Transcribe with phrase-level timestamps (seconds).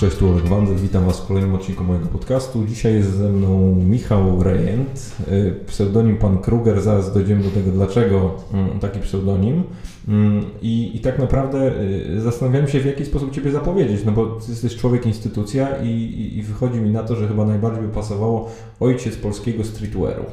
[0.00, 2.64] Cześć, tu Olek Wandel, witam Was w kolejnym odcinku mojego podcastu.
[2.64, 8.36] Dzisiaj jest ze mną Michał Rejent, y, pseudonim Pan Kruger, zaraz dojdziemy do tego, dlaczego
[8.52, 9.62] mm, taki pseudonim.
[10.08, 11.80] Mm, I, I tak naprawdę
[12.16, 15.88] y, zastanawiałem się, w jaki sposób Ciebie zapowiedzieć, no bo Ty jesteś człowiek instytucja i,
[15.88, 20.24] i, i wychodzi mi na to, że chyba najbardziej by pasowało ojciec polskiego streetwearu.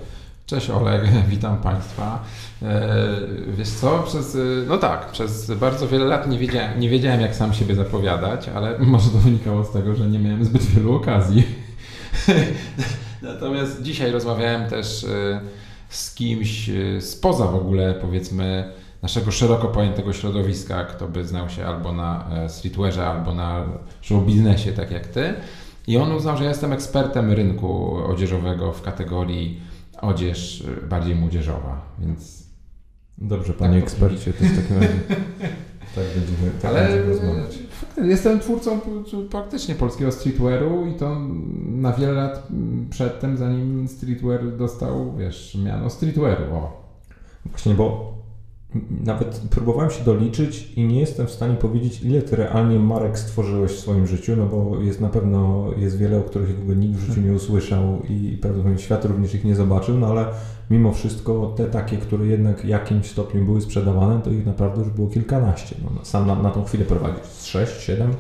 [0.48, 2.24] Cześć Oleg, witam Państwa.
[2.62, 2.98] E,
[3.58, 7.54] wiesz co, przez, no tak, przez bardzo wiele lat nie wiedziałem, nie wiedziałem jak sam
[7.54, 11.44] siebie zapowiadać, ale może to wynikało z tego, że nie miałem zbyt wielu okazji.
[13.22, 15.41] Natomiast dzisiaj rozmawiałem też e,
[15.90, 18.72] z kimś e, spoza w ogóle powiedzmy
[19.02, 23.64] naszego szeroko pojętego środowiska, kto by znał się albo na streetwearze, albo na
[24.02, 25.34] show biznesie, tak jak ty.
[25.88, 29.66] I on uznał, że jestem ekspertem rynku odzieżowego w kategorii
[30.02, 32.48] odzież y, bardziej młodzieżowa, więc...
[33.18, 34.99] Dobrze, panie tak ekspercie, to jest w takim razie...
[35.96, 37.60] Tak będziemy, tak Ale będziemy rozmawiać.
[38.04, 38.80] Jestem twórcą
[39.32, 41.20] praktycznie polskiego streetwearu i to
[41.66, 42.48] na wiele lat
[42.90, 46.55] przedtem, zanim streetwear dostał, wiesz, miano streetwearu.
[46.55, 46.84] O.
[47.46, 48.16] Właśnie, bo
[48.90, 53.71] nawet próbowałem się doliczyć i nie jestem w stanie powiedzieć, ile ty realnie marek stworzyłeś
[53.71, 57.21] w swoim życiu, no bo jest na pewno jest wiele, o których nikt w życiu
[57.21, 60.26] nie usłyszał i prawdopodobnie świat również ich nie zobaczył, no ale
[60.70, 65.07] mimo wszystko te takie, które jednak jakimś stopniu były sprzedawane, to ich naprawdę już było
[65.07, 65.75] kilkanaście.
[65.84, 67.25] No, sam na, na tą chwilę prowadzić.
[67.25, 68.13] Z sześć, siedem?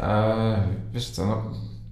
[0.00, 0.56] Eee,
[0.92, 1.42] wiesz co, no,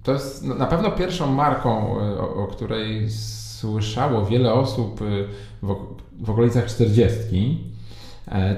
[0.03, 5.05] to jest na pewno pierwszą marką, e, o, o której słyszało wiele osób e,
[5.61, 5.75] w,
[6.25, 7.68] w okolicach czterdziestki E,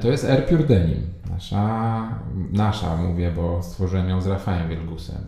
[0.01, 1.01] to jest Air Pure Denim.
[1.29, 2.07] Nasza,
[2.51, 5.21] nasza mówię, bo stworzyłem ją z Rafałem Wielgusem,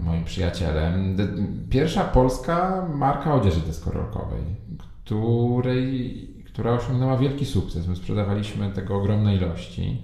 [0.00, 1.16] moim przyjacielem.
[1.70, 4.42] Pierwsza polska marka odzieży deskorolkowej,
[5.04, 7.88] której, która osiągnęła wielki sukces.
[7.88, 10.02] My sprzedawaliśmy tego ogromne ilości.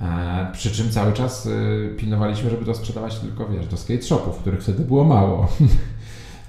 [0.00, 4.38] E, przy czym cały czas y, pilnowaliśmy, żeby to sprzedawać tylko, wiesz, do skate shopów,
[4.38, 5.48] których wtedy było mało.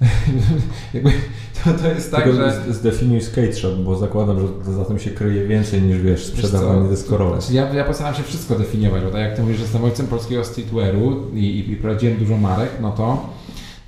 [1.64, 2.72] To, to jest tak, Tylko że...
[2.72, 7.40] Zdefiniuj skate shop, bo zakładam, że za tym się kryje więcej niż, wiesz, sprzedawanie deskorowe.
[7.40, 10.06] Znaczy ja, ja postaram się wszystko definiować, bo tak jak ty mówisz, że jestem ojcem
[10.06, 13.28] polskiego streetwearu i, i, i prowadziłem dużo marek, no to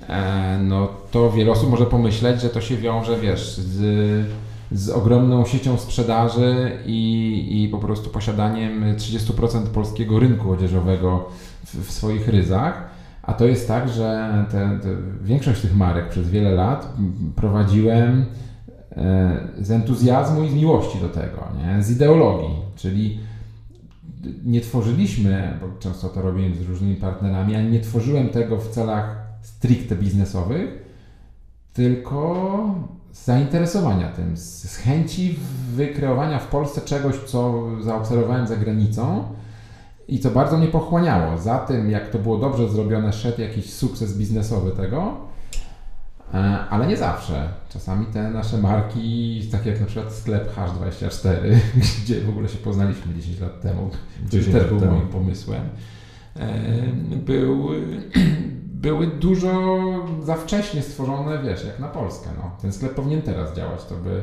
[0.09, 3.79] e, no to wiele osób może pomyśleć, że to się wiąże, wiesz, z,
[4.71, 11.29] z ogromną siecią sprzedaży i, i po prostu posiadaniem 30% polskiego rynku odzieżowego
[11.65, 13.00] w, w swoich ryzach.
[13.31, 14.89] A to jest tak, że te, te,
[15.21, 16.93] większość tych marek przez wiele lat
[17.35, 18.25] prowadziłem
[18.91, 21.83] e, z entuzjazmu i z miłości do tego, nie?
[21.83, 23.19] z ideologii, czyli
[24.45, 29.17] nie tworzyliśmy, bo często to robiłem z różnymi partnerami, ale nie tworzyłem tego w celach
[29.41, 30.85] stricte biznesowych,
[31.73, 32.75] tylko
[33.11, 35.35] z zainteresowania tym, z chęci
[35.75, 39.23] wykreowania w Polsce czegoś, co zaobserwowałem za granicą
[40.11, 41.37] i co bardzo mnie pochłaniało.
[41.37, 45.17] Za tym, jak to było dobrze zrobione, szedł jakiś sukces biznesowy tego,
[46.33, 46.37] e,
[46.69, 47.49] ale nie zawsze.
[47.69, 51.35] Czasami te nasze marki, takie jak na przykład sklep H24,
[52.03, 53.89] gdzie w ogóle się poznaliśmy 10 lat temu,
[54.25, 54.91] gdzie też był temu.
[54.91, 55.61] moim pomysłem,
[56.35, 56.47] e,
[57.15, 57.69] był,
[58.85, 59.81] były dużo
[60.23, 62.29] za wcześnie stworzone, wiesz, jak na Polskę.
[62.37, 62.51] No.
[62.61, 64.21] Ten sklep powinien teraz działać, to by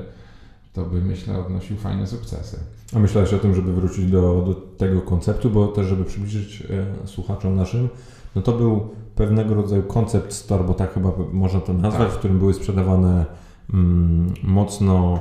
[0.79, 2.59] to by myślę odnosił fajne sukcesy.
[2.97, 6.63] A myślałeś o tym, żeby wrócić do, do tego konceptu, bo też żeby przybliżyć
[7.03, 7.89] e, słuchaczom naszym,
[8.35, 12.17] no to był pewnego rodzaju koncept store, bo tak chyba można to nazwać, tak.
[12.17, 13.27] w którym były sprzedawane
[13.75, 15.21] mm, mocno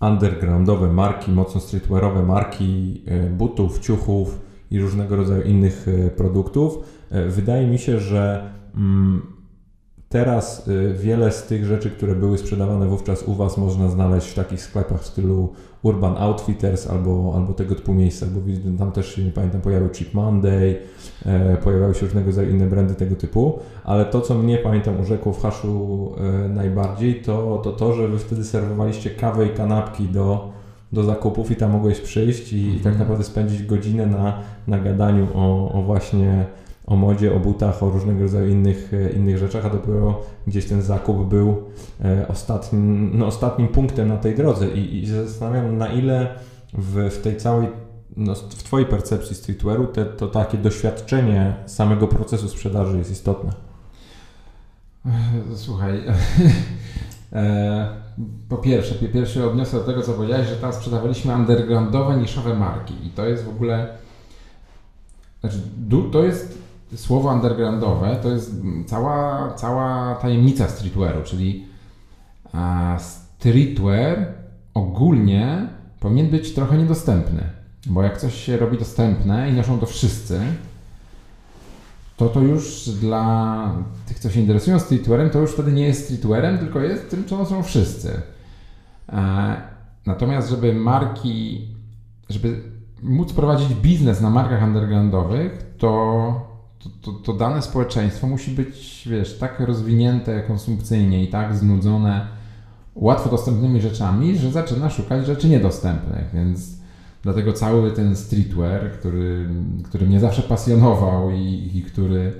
[0.00, 4.38] undergroundowe marki, mocno streetwearowe marki e, butów, ciuchów
[4.70, 6.78] i różnego rodzaju innych e, produktów.
[7.10, 9.37] E, wydaje mi się, że mm,
[10.08, 14.34] Teraz y, wiele z tych rzeczy, które były sprzedawane wówczas u Was, można znaleźć w
[14.34, 15.52] takich sklepach w stylu
[15.82, 18.40] Urban Outfitters albo, albo tego typu miejsca, bo
[18.78, 20.76] tam też się, nie pamiętam, pojawił Cheap Monday,
[21.26, 25.32] e, pojawiały się różnego rodzaju inne brandy tego typu, ale to, co mnie, pamiętam, urzekło
[25.32, 26.12] w haszu
[26.44, 30.52] e, najbardziej, to, to to, że Wy wtedy serwowaliście kawę i kanapki do,
[30.92, 32.98] do zakupów i tam mogłeś przyjść i, i tak mhm.
[32.98, 36.46] naprawdę spędzić godzinę na, na gadaniu o, o właśnie
[36.88, 40.82] o modzie, o butach, o różnego rodzaju innych, e, innych rzeczach, a dopiero gdzieś ten
[40.82, 41.62] zakup był
[42.04, 46.34] e, ostatnim, no, ostatnim punktem na tej drodze i, i zastanawiam na ile
[46.72, 47.68] w, w tej całej,
[48.16, 53.52] no, w Twojej percepcji streetwearu te, to takie doświadczenie samego procesu sprzedaży jest istotne.
[55.54, 56.02] Słuchaj,
[57.32, 57.88] e,
[58.48, 62.94] po pierwsze, po pierwsze odniosę do tego, co powiedziałeś, że tam sprzedawaliśmy undergroundowe, niszowe marki
[63.06, 63.88] i to jest w ogóle,
[65.40, 65.56] znaczy,
[66.12, 68.54] to jest słowo undergroundowe to jest
[68.86, 71.66] cała, cała tajemnica streetwearu, czyli
[72.98, 74.34] streetwear
[74.74, 75.68] ogólnie
[76.00, 77.44] powinien być trochę niedostępny,
[77.86, 80.40] bo jak coś się robi dostępne i noszą to wszyscy,
[82.16, 83.72] to to już dla
[84.06, 87.46] tych, co się interesują streetwearem, to już wtedy nie jest streetwearem, tylko jest tym, czym
[87.46, 88.22] są wszyscy.
[90.06, 91.68] Natomiast, żeby marki,
[92.28, 92.62] żeby
[93.02, 96.47] móc prowadzić biznes na markach undergroundowych, to,
[96.78, 102.26] to, to, to dane społeczeństwo musi być, wiesz, tak rozwinięte konsumpcyjnie i tak znudzone
[102.94, 106.78] łatwo dostępnymi rzeczami, że zaczyna szukać rzeczy niedostępnych, więc
[107.22, 109.48] dlatego cały ten streetwear, który,
[109.84, 112.32] który mnie zawsze pasjonował i, i który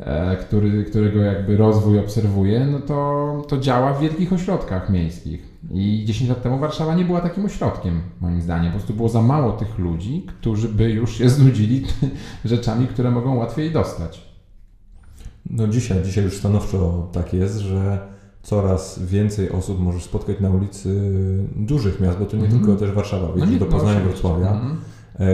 [0.00, 5.49] E, który, którego jakby rozwój obserwuję, no to, to działa w wielkich ośrodkach miejskich.
[5.70, 8.72] I 10 lat temu Warszawa nie była takim ośrodkiem, moim zdaniem.
[8.72, 11.86] Po prostu było za mało tych ludzi, którzy by już się znudzili
[12.44, 14.30] rzeczami, które mogą łatwiej dostać.
[15.50, 17.98] No dzisiaj, dzisiaj już stanowczo tak jest, że
[18.42, 21.12] coraz więcej osób możesz spotkać na ulicy
[21.56, 22.58] dużych miast, bo to nie mm.
[22.58, 24.50] tylko też Warszawa, no do Poznania, Wrocławia.
[24.50, 24.76] Mm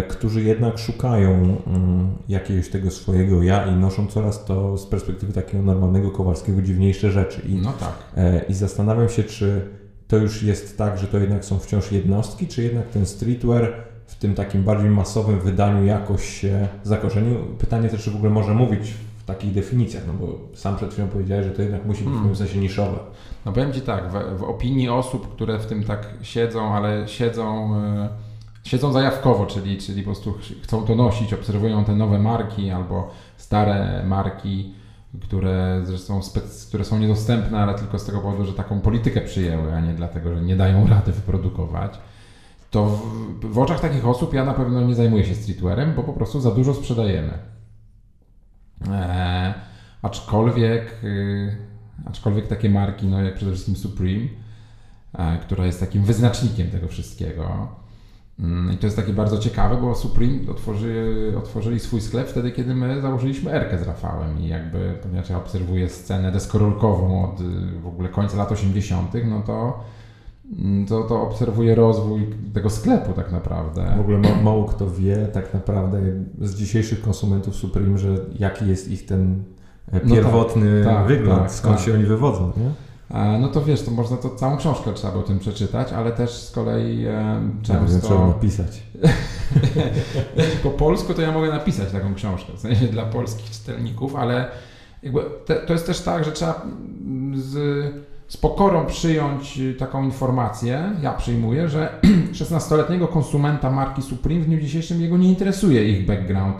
[0.08, 5.64] którzy jednak szukają mm, jakiegoś tego swojego ja i noszą coraz to z perspektywy takiego
[5.64, 7.42] normalnego Kowalskiego dziwniejsze rzeczy.
[7.48, 7.92] I, no tak.
[8.16, 9.68] E, I zastanawiam się, czy
[10.08, 13.72] to już jest tak, że to jednak są wciąż jednostki, czy jednak ten streetwear
[14.06, 17.36] w tym takim bardziej masowym wydaniu jakoś się zakorzenił.
[17.58, 21.08] Pytanie też, czy w ogóle może mówić w takich definicjach, no bo sam przed chwilą
[21.08, 22.18] powiedziałeś, że to jednak musi być hmm.
[22.18, 22.98] w pewnym sensie niszowe.
[23.46, 27.74] No powiem Ci tak, w, w, opinii osób, które w tym tak siedzą, ale siedzą...
[28.02, 28.26] Yy
[28.66, 34.04] siedzą zajawkowo, czyli, czyli po prostu chcą to nosić, obserwują te nowe marki albo stare
[34.06, 34.74] marki,
[35.22, 36.20] które zresztą
[36.68, 40.34] które są niedostępne, ale tylko z tego powodu, że taką politykę przyjęły, a nie dlatego,
[40.34, 41.98] że nie dają rady wyprodukować.
[42.70, 46.12] To w, w oczach takich osób ja na pewno nie zajmuję się streetwearem, bo po
[46.12, 47.38] prostu za dużo sprzedajemy.
[48.90, 49.54] Eee,
[50.02, 51.56] aczkolwiek, yy,
[52.04, 54.28] aczkolwiek takie marki, no jak przede wszystkim Supreme,
[55.18, 57.68] e, która jest takim wyznacznikiem tego wszystkiego,
[58.74, 63.00] I to jest takie bardzo ciekawe, bo Supreme otworzy, otworzyli swój sklep wtedy, kiedy my
[63.00, 67.44] założyliśmy Erkę z Rafałem i jakby, ponieważ ja obserwuję scenę deskorolkową od y,
[67.82, 69.80] w ogóle końca lat 80., no to,
[70.58, 73.94] mm, to, to obserwuję rozwój tego sklepu tak naprawdę.
[73.96, 76.00] W ogóle ma, mało kto wie tak naprawdę
[76.40, 79.42] z dzisiejszych konsumentów Supreme, że jaki jest ich ten
[79.92, 81.86] e, pierwotny no tak, tak, wygląd, tak, skąd tak.
[81.86, 82.85] się oni wywodzą, nie?
[83.10, 86.30] No to wiesz, to można to całą książkę trzeba by o tym przeczytać, ale też
[86.30, 87.96] z kolei e, często...
[87.96, 88.82] Ja trzeba napisać.
[90.62, 94.48] po polsku to ja mogę napisać taką książkę, w sensie dla polskich czytelników, ale
[95.46, 96.66] te, to jest też tak, że trzeba
[97.34, 97.54] z,
[98.28, 102.00] z pokorą przyjąć taką informację, ja przyjmuję, że
[102.32, 106.56] 16-letniego konsumenta marki Supreme w dniu dzisiejszym jego nie interesuje ich background,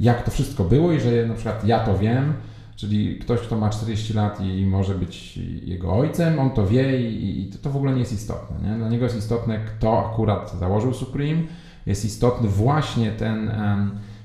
[0.00, 2.32] jak to wszystko było i że na przykład ja to wiem,
[2.78, 7.50] Czyli ktoś, kto ma 40 lat i może być jego ojcem, on to wie i,
[7.52, 8.68] to, to w ogóle nie jest istotne.
[8.68, 8.76] Nie?
[8.76, 11.42] Dla niego jest istotne, kto akurat założył Supreme,
[11.86, 13.50] jest istotny właśnie ten,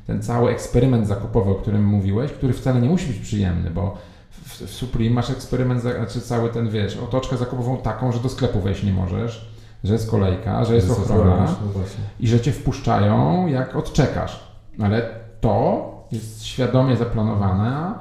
[0.07, 3.97] ten cały eksperyment zakupowy, o którym mówiłeś, który wcale nie musi być przyjemny, bo
[4.31, 8.59] w, w Supreme masz eksperyment, znaczy cały ten, wiesz, otoczkę zakupową taką, że do sklepu
[8.59, 9.51] wejść nie możesz,
[9.83, 11.81] że jest kolejka, że jest ochrona no
[12.19, 14.43] i że cię wpuszczają, jak odczekasz.
[14.79, 15.09] Ale
[15.41, 17.93] to jest świadomie zaplanowane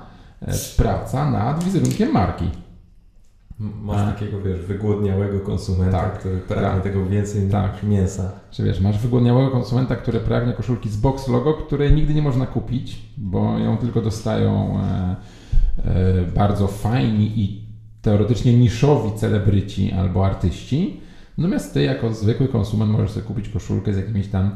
[0.77, 2.45] praca nad wizerunkiem marki.
[3.83, 7.83] Masz takiego, wiesz, wygłodniałego konsumenta, tak, który pragnie tak, tego więcej tak.
[7.83, 8.33] mięsa.
[8.51, 12.47] Czy wiesz, masz wygłodniałego konsumenta, który pragnie koszulki z box logo, której nigdy nie można
[12.47, 15.17] kupić, bo ją tylko dostają e,
[15.85, 17.63] e, bardzo fajni i
[18.03, 21.01] teoretycznie niszowi celebryci albo artyści.
[21.39, 24.51] Natomiast ty jako zwykły konsument możesz sobie kupić koszulkę z jakimiś tam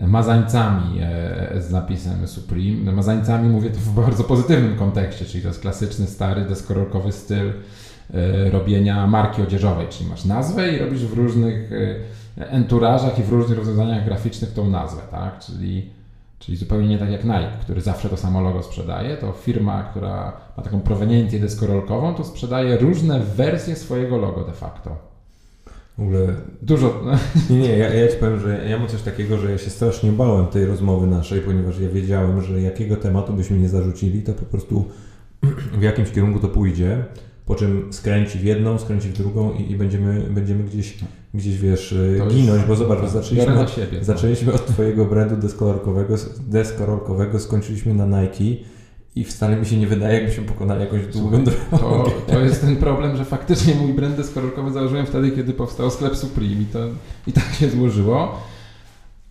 [0.00, 2.84] mazańcami e, z napisem Supreme.
[2.84, 7.52] No, mazańcami mówię to w bardzo pozytywnym kontekście, czyli to jest klasyczny, stary, deskorolkowy styl
[8.14, 13.32] e, robienia marki odzieżowej, czyli masz nazwę i robisz w różnych e, enturażach i w
[13.32, 15.38] różnych rozwiązaniach graficznych tą nazwę, tak?
[15.38, 15.90] Czyli,
[16.38, 20.32] czyli zupełnie nie tak jak Nike, który zawsze to samo logo sprzedaje, to firma, która
[20.56, 25.11] ma taką proweniencję deskorolkową, to sprzedaje różne wersje swojego logo de facto.
[25.98, 27.02] W ogóle dużo.
[27.50, 30.12] Nie, nie, ja, ja ci powiem, że ja mam coś takiego, że ja się strasznie
[30.12, 34.44] bałem tej rozmowy naszej, ponieważ ja wiedziałem, że jakiego tematu byśmy nie zarzucili, to po
[34.44, 34.84] prostu
[35.80, 37.04] w jakimś kierunku to pójdzie,
[37.46, 40.98] po czym skręci w jedną, skręci w drugą i, i będziemy, będziemy gdzieś,
[41.34, 46.14] gdzieś wiesz, to ginąć, bo zobacz, zaczęliśmy, od, siebie, zaczęliśmy od Twojego brandu deskorolkowego,
[46.48, 48.64] deskorolkowego, skończyliśmy na Nike
[49.16, 51.58] i wcale mi się nie wydaje, jakbyśmy pokonali jakąś długą drogę.
[51.70, 56.16] To, to jest ten problem, że faktycznie mój brand deskorolkowy założyłem wtedy, kiedy powstał sklep
[56.16, 56.78] Supreme i, to,
[57.26, 58.38] i tak się złożyło.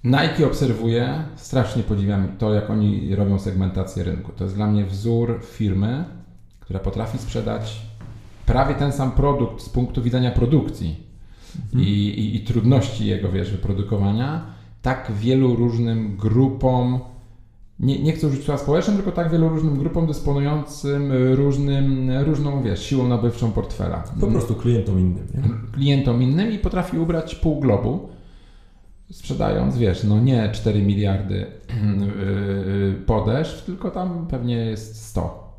[0.03, 4.31] Nike obserwuję, strasznie podziwiam to, jak oni robią segmentację rynku.
[4.31, 6.05] To jest dla mnie wzór firmy,
[6.59, 7.81] która potrafi sprzedać
[8.45, 10.95] prawie ten sam produkt z punktu widzenia produkcji
[11.65, 11.83] mhm.
[11.83, 14.45] i, i, i trudności jego, wiesz, wyprodukowania,
[14.81, 16.99] tak wielu różnym grupom
[17.81, 22.85] nie, nie chcę użyć słowa społecznym, tylko tak wielu różnym grupom dysponującym różnym, różną wiesz,
[22.85, 24.03] siłą nabywczą portfela.
[24.19, 25.27] Po prostu klientom innym.
[25.33, 25.43] Nie?
[25.73, 28.09] Klientom innym i potrafi ubrać pół globu,
[29.11, 35.51] sprzedając, wiesz, no nie 4 miliardy yy, podeszw, tylko tam pewnie jest 100.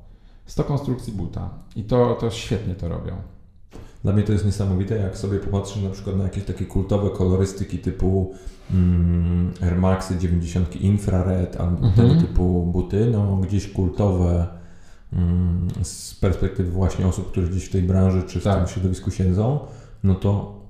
[0.46, 1.50] 100 konstrukcji buta.
[1.76, 3.16] I to, to świetnie to robią.
[4.02, 7.78] Dla mnie to jest niesamowite, jak sobie popatrzysz na przykład na jakieś takie kultowe kolorystyki
[7.78, 8.34] typu
[8.70, 12.08] mm, Air Maxy 90 Infrared albo mhm.
[12.08, 14.46] tego typu buty, no gdzieś kultowe
[15.12, 18.58] mm, z perspektywy właśnie osób, które gdzieś w tej branży czy w tak.
[18.58, 19.58] tym środowisku siedzą,
[20.04, 20.62] no to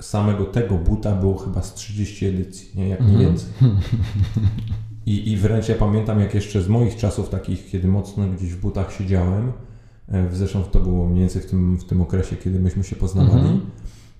[0.00, 2.88] samego tego buta było chyba z 30 edycji, nie?
[2.88, 3.26] jak nie mhm.
[3.26, 3.48] więcej.
[5.06, 8.60] I, I wręcz ja pamiętam, jak jeszcze z moich czasów takich, kiedy mocno gdzieś w
[8.60, 9.52] butach siedziałem,
[10.32, 13.60] zresztą to było mniej więcej w tym, w tym okresie, kiedy myśmy się poznawali, mhm.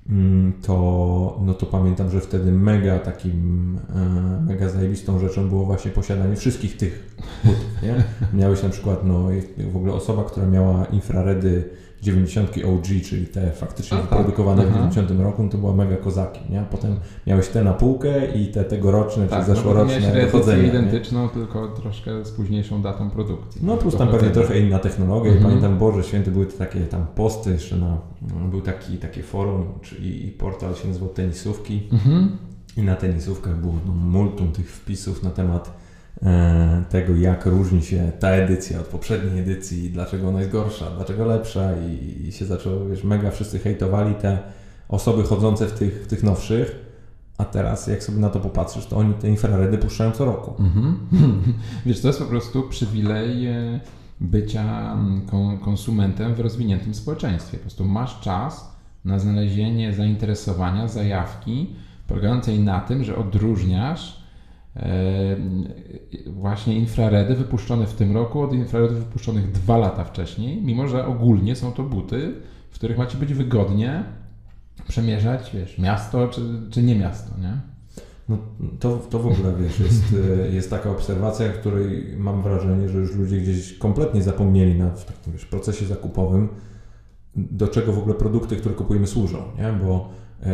[0.09, 5.90] mm to, no to pamiętam, że wtedy mega takim, e, mega zajebistą rzeczą było właśnie
[5.90, 8.04] posiadanie wszystkich tych butów, nie?
[8.40, 9.28] Miałeś na przykład, no
[9.73, 11.70] w ogóle osoba, która miała infraredy
[12.02, 16.40] 90 OG, czyli te faktycznie A, wyprodukowane w 90 roku, no to była mega kozaki,
[16.50, 16.64] nie?
[16.71, 20.69] Potem miałeś te na półkę i te tegoroczne tak, czy no zeszłoroczne no dochodzenia.
[20.69, 21.28] identyczną, nie?
[21.28, 23.61] tylko troszkę z późniejszą datą produkcji.
[23.64, 25.40] No plus tam pewnie trochę inna technologia mhm.
[25.40, 27.99] i pamiętam, Boże Święty, były takie tam posty jeszcze na,
[28.50, 32.38] był taki, takie forum, czyli i portal się nazywał Tenisówki mhm.
[32.76, 35.79] i na tenisówkach było no, multum tych wpisów na temat
[36.88, 41.70] tego, jak różni się ta edycja od poprzedniej edycji, dlaczego ona jest gorsza, dlaczego lepsza
[41.76, 44.38] i, i się zaczęło, wiesz, mega wszyscy hejtowali te
[44.88, 46.90] osoby chodzące w tych, w tych nowszych,
[47.38, 50.62] a teraz jak sobie na to popatrzysz, to oni te infraredy puszczają co roku.
[50.62, 50.98] Mhm.
[51.86, 53.80] Wiesz, to jest po prostu przywilej e,
[54.20, 54.96] bycia
[55.64, 57.58] konsumentem w rozwiniętym społeczeństwie.
[57.58, 61.70] Po prostu masz czas na znalezienie zainteresowania, zajawki,
[62.06, 64.19] polegającej na tym, że odróżniasz
[66.26, 71.56] właśnie infraredy wypuszczone w tym roku od infraredów wypuszczonych dwa lata wcześniej, mimo że ogólnie
[71.56, 72.34] są to buty,
[72.70, 74.04] w których macie być wygodnie
[74.88, 77.60] przemierzać, wiesz, miasto czy, czy nie miasto, nie?
[78.28, 78.38] No
[78.80, 80.04] to, to w ogóle, wiesz, jest,
[80.56, 85.04] jest taka obserwacja, w której mam wrażenie, że już ludzie gdzieś kompletnie zapomnieli na w
[85.04, 86.49] takim wiesz, procesie zakupowym,
[87.37, 89.72] do czego w ogóle produkty, które kupujemy służą, nie?
[89.84, 90.10] Bo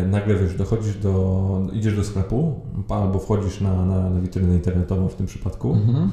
[0.07, 5.15] nagle wiesz, dochodzisz do, idziesz do sklepu albo wchodzisz na, na, na witrynę internetową w
[5.15, 6.11] tym przypadku mhm.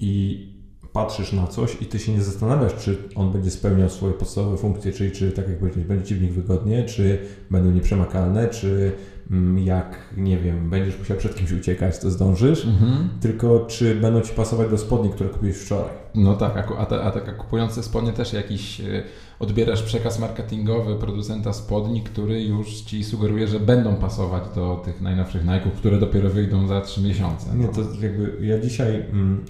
[0.00, 0.46] i
[0.92, 4.92] patrzysz na coś i ty się nie zastanawiasz, czy on będzie spełniał swoje podstawowe funkcje,
[4.92, 7.18] czyli czy, tak jak powiedziałeś, będzie ci w nich wygodnie, czy
[7.50, 8.92] będą nieprzemakalne, czy
[9.30, 13.08] mm, jak, nie wiem, będziesz musiał przed kimś uciekać, to zdążysz, mhm.
[13.20, 15.94] tylko czy będą ci pasować do spodni, które kupiłeś wczoraj.
[16.14, 19.02] No tak, a, a, a, a kupujące spodnie też jakiś e,
[19.40, 25.44] odbierasz przekaz marketingowy producenta spodni, który już ci sugeruje, że będą pasować do tych najnowszych
[25.44, 27.56] Nike'ów, które dopiero wyjdą za 3 miesiące.
[27.56, 29.44] Nie, to jakby ja dzisiaj, mm,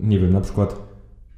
[0.00, 0.76] nie wiem, na przykład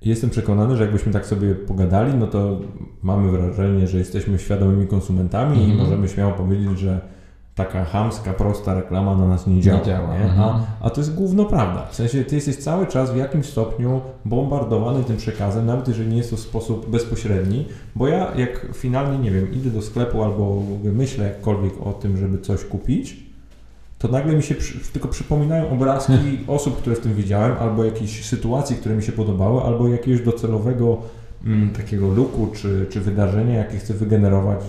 [0.03, 2.61] jestem przekonany, że jakbyśmy tak sobie pogadali, no to
[3.03, 5.69] mamy wrażenie, że jesteśmy świadomymi konsumentami mm -hmm.
[5.69, 5.89] i mhm.
[5.89, 7.14] możemy śmiało powiedzieć, że
[7.55, 9.79] taka chamska, prosta reklama na nas nie działa.
[9.79, 10.19] Nie działa.
[10.19, 10.25] Nie?
[10.25, 10.63] A, mhm.
[10.81, 11.87] a to jest główno prawda.
[11.91, 16.17] W sensie ty jesteś cały czas w jakimś stopniu bombardowany tym przekazem, nawet jeżeli nie
[16.17, 20.63] jest to w sposób bezpośredni, bo ja jak finalnie, nie wiem, idę do sklepu albo
[20.83, 23.25] myślę jakkolwiek o tym, żeby coś kupić,
[23.99, 28.25] to nagle mi się przy, tylko przypominają obrazki osób, które w tym widziałem, albo jakichś
[28.25, 30.99] sytuacji, które mi się podobały, albo jakiegoś docelowego
[31.45, 34.61] mm, takiego luku czy, czy wydarzenia, jakie chcę wygenerować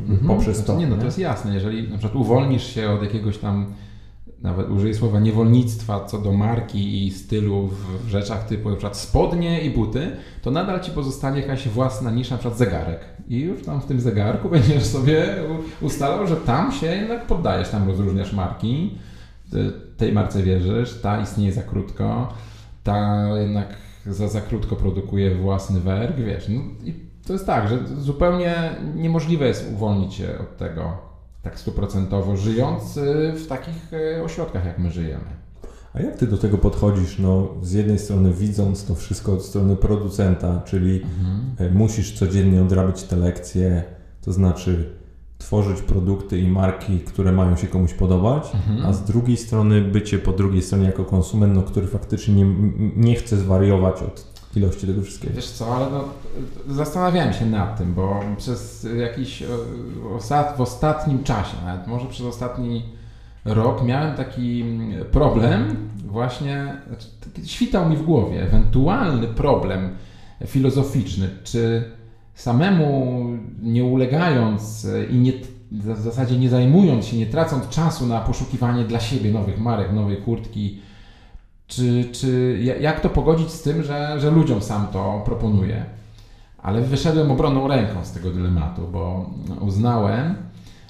[0.00, 0.28] mhm.
[0.28, 0.78] poprzez znaczy, to.
[0.78, 1.54] Nie, no to jest jasne.
[1.54, 3.66] Jeżeli na przykład uwolnisz się od jakiegoś tam,
[4.42, 9.60] nawet użyję słowa niewolnictwa co do marki i stylu w rzeczach typu na przykład spodnie
[9.60, 13.00] i buty, to nadal Ci pozostanie jakaś własna nisza, na przykład zegarek.
[13.28, 15.26] I już tam w tym zegarku będziesz sobie
[15.80, 18.98] ustalał, że tam się jednak poddajesz, tam rozróżniasz marki,
[19.96, 22.32] tej marce wierzysz, ta istnieje za krótko,
[22.82, 26.48] ta jednak za, za krótko produkuje własny werk, wiesz.
[26.48, 26.94] No i
[27.26, 30.96] to jest tak, że zupełnie niemożliwe jest uwolnić się od tego
[31.42, 35.24] tak stuprocentowo, żyjąc y, w takich y, ośrodkach, jak my żyjemy.
[35.94, 37.18] A jak ty do tego podchodzisz?
[37.18, 41.70] No, z jednej strony widząc to wszystko od strony producenta, czyli mhm.
[41.72, 43.84] Y, musisz codziennie odrabiać te lekcje,
[44.22, 44.94] to znaczy
[45.38, 48.86] tworzyć produkty i marki, które mają się komuś podobać, mhm.
[48.86, 52.46] a z drugiej strony bycie po drugiej stronie jako konsument, no, który faktycznie nie,
[52.96, 55.34] nie chce zwariować od ilości tego wszystkiego.
[55.34, 56.04] Wiesz co, ale no,
[56.74, 59.42] zastanawiałem się nad tym, bo przez jakiś
[60.56, 62.82] w ostatnim czasie, nawet może przez ostatni
[63.44, 64.64] rok miałem taki
[65.10, 67.06] problem właśnie, znaczy,
[67.44, 69.90] świtał mi w głowie, ewentualny problem
[70.46, 71.84] filozoficzny, czy
[72.34, 73.26] samemu
[73.62, 75.32] nie ulegając i nie,
[75.72, 80.16] w zasadzie nie zajmując się, nie tracąc czasu na poszukiwanie dla siebie nowych marek, nowej
[80.16, 80.80] kurtki,
[81.76, 85.84] czy, czy jak to pogodzić z tym, że, że ludziom sam to proponuję.
[86.62, 90.34] Ale wyszedłem obronną ręką z tego dylematu, bo uznałem,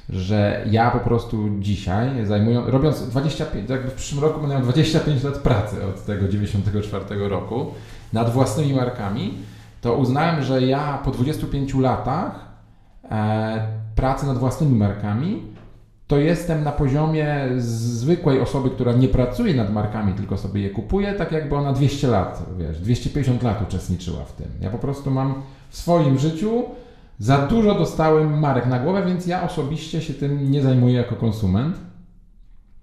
[0.08, 5.22] że ja po prostu dzisiaj, zajmując, robiąc 25, jakby w przyszłym roku będę miał 25
[5.22, 7.66] lat pracy od tego 94 roku
[8.12, 9.34] nad własnymi markami,
[9.80, 12.48] to uznałem, że ja po 25 latach
[13.10, 15.42] e, pracy nad własnymi markami,
[16.06, 21.12] to jestem na poziomie zwykłej osoby, która nie pracuje nad markami, tylko sobie je kupuje,
[21.12, 24.46] tak jakby ona 200 lat, wiesz, 250 lat uczestniczyła w tym.
[24.60, 26.64] Ja po prostu mam w swoim życiu
[27.18, 31.76] za dużo dostałem marek na głowę, więc ja osobiście się tym nie zajmuję jako konsument.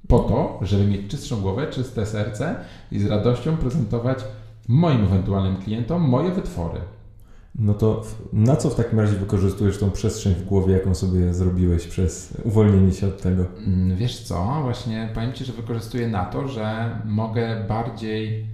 [0.07, 2.55] Po to, żeby mieć czystszą głowę, czyste serce
[2.91, 4.19] i z radością prezentować
[4.67, 6.79] moim ewentualnym klientom moje wytwory.
[7.55, 8.03] No to
[8.33, 12.91] na co w takim razie wykorzystujesz tą przestrzeń w głowie, jaką sobie zrobiłeś przez uwolnienie
[12.91, 13.45] się od tego?
[13.67, 18.47] Mm, wiesz co, właśnie powiem Ci, że wykorzystuję na to, że mogę bardziej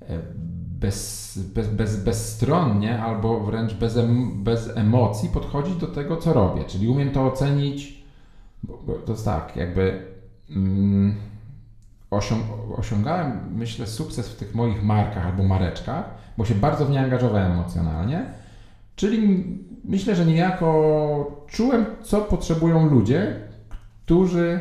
[0.00, 0.18] e,
[0.80, 6.64] bez, bez, bez, bezstronnie albo wręcz bez, em, bez emocji podchodzić do tego, co robię.
[6.64, 8.04] Czyli umiem to ocenić,
[8.62, 10.06] bo, bo to jest tak, jakby
[10.50, 11.14] mm,
[12.10, 12.42] osiąg,
[12.76, 17.52] osiągałem, myślę, sukces w tych moich markach albo mareczkach, bo się bardzo w nie angażowałem
[17.52, 18.24] emocjonalnie.
[18.96, 19.44] Czyli
[19.84, 23.36] myślę, że niejako czułem, co potrzebują ludzie,
[24.04, 24.60] którzy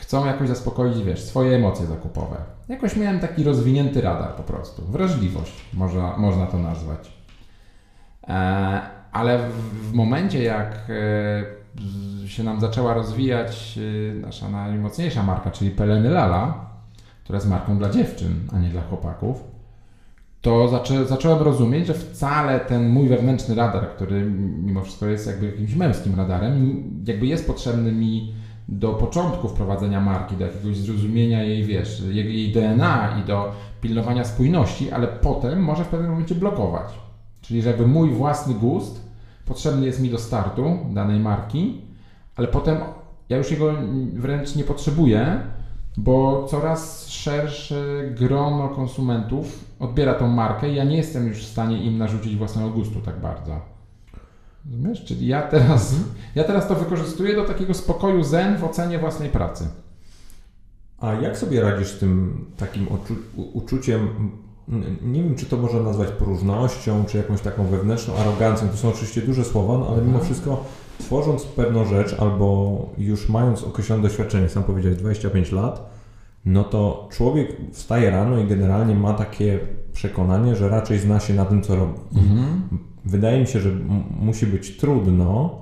[0.00, 2.36] chcą jakoś zaspokoić, wiesz, swoje emocje zakupowe.
[2.68, 4.82] Jakoś miałem taki rozwinięty radar po prostu.
[4.82, 7.12] Wrażliwość można, można to nazwać.
[8.28, 8.80] E,
[9.12, 9.52] ale w,
[9.90, 10.72] w, momencie, jak
[12.24, 16.66] e, się nam zaczęła rozwijać e, nasza najmocniejsza marka, czyli Peleny Lala,
[17.24, 19.44] która jest marką dla dziewczyn, a nie dla chłopaków,
[20.42, 24.30] to zaczę, zacząłem rozumieć, że wcale ten mój wewnętrzny radar, który
[24.62, 28.32] mimo wszystko jest jakby jakimś męskim radarem, jakby jest potrzebny mi
[28.68, 34.90] do początku wprowadzenia marki, do jakiegoś zrozumienia jej, wiesz, jej DNA i do pilnowania spójności,
[34.90, 36.88] ale potem może w pewnym momencie blokować.
[37.40, 39.08] Czyli żeby mój własny gust
[39.44, 41.80] potrzebny jest mi do startu danej marki,
[42.36, 42.78] ale potem
[43.28, 43.72] ja już jego
[44.12, 45.40] wręcz nie potrzebuję,
[45.96, 51.84] bo coraz szersze grono konsumentów odbiera tą markę i ja nie jestem już w stanie
[51.84, 53.60] im narzucić własnego gustu tak bardzo.
[54.70, 55.04] Rozumiesz?
[55.04, 55.94] Czyli ja teraz,
[56.34, 59.68] ja teraz to wykorzystuję do takiego spokoju zen w ocenie własnej pracy.
[60.98, 62.86] A jak sobie radzisz z tym takim
[63.52, 64.08] uczuciem,
[65.02, 69.22] nie wiem czy to można nazwać próżnością, czy jakąś taką wewnętrzną arogancją, to są oczywiście
[69.22, 70.24] duże słowa, no, ale mimo mhm.
[70.24, 70.64] wszystko
[70.98, 75.90] tworząc pewną rzecz albo już mając określone doświadczenie, sam powiedziałeś 25 lat,
[76.44, 79.58] no to człowiek wstaje rano i generalnie ma takie
[79.92, 81.98] przekonanie, że raczej zna się na tym, co robi.
[82.16, 82.62] Mhm
[83.08, 83.70] wydaje mi się, że
[84.20, 85.60] musi być trudno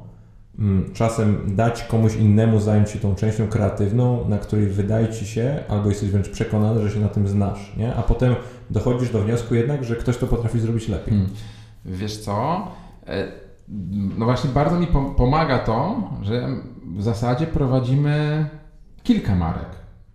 [0.59, 5.65] mm, czasem dać komuś innemu zająć się tą częścią kreatywną, na której wydaje ci się,
[5.69, 7.95] albo jesteś wręcz przekonany, że się na tym znasz, nie?
[7.95, 8.35] a potem
[8.71, 11.15] dochodzisz do wniosku jednak, że ktoś to potrafi zrobić lepiej.
[11.15, 11.31] Hmm.
[11.85, 12.69] Wiesz co?
[14.19, 16.49] No właśnie bardzo mi pomaga to, że
[16.97, 18.47] w zasadzie prowadzimy
[19.03, 19.69] kilka marek.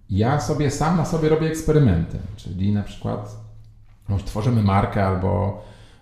[0.10, 3.38] Ja sobie sam na sobie robię eksperymenty, czyli na przykład
[4.26, 5.62] tworzymy markę albo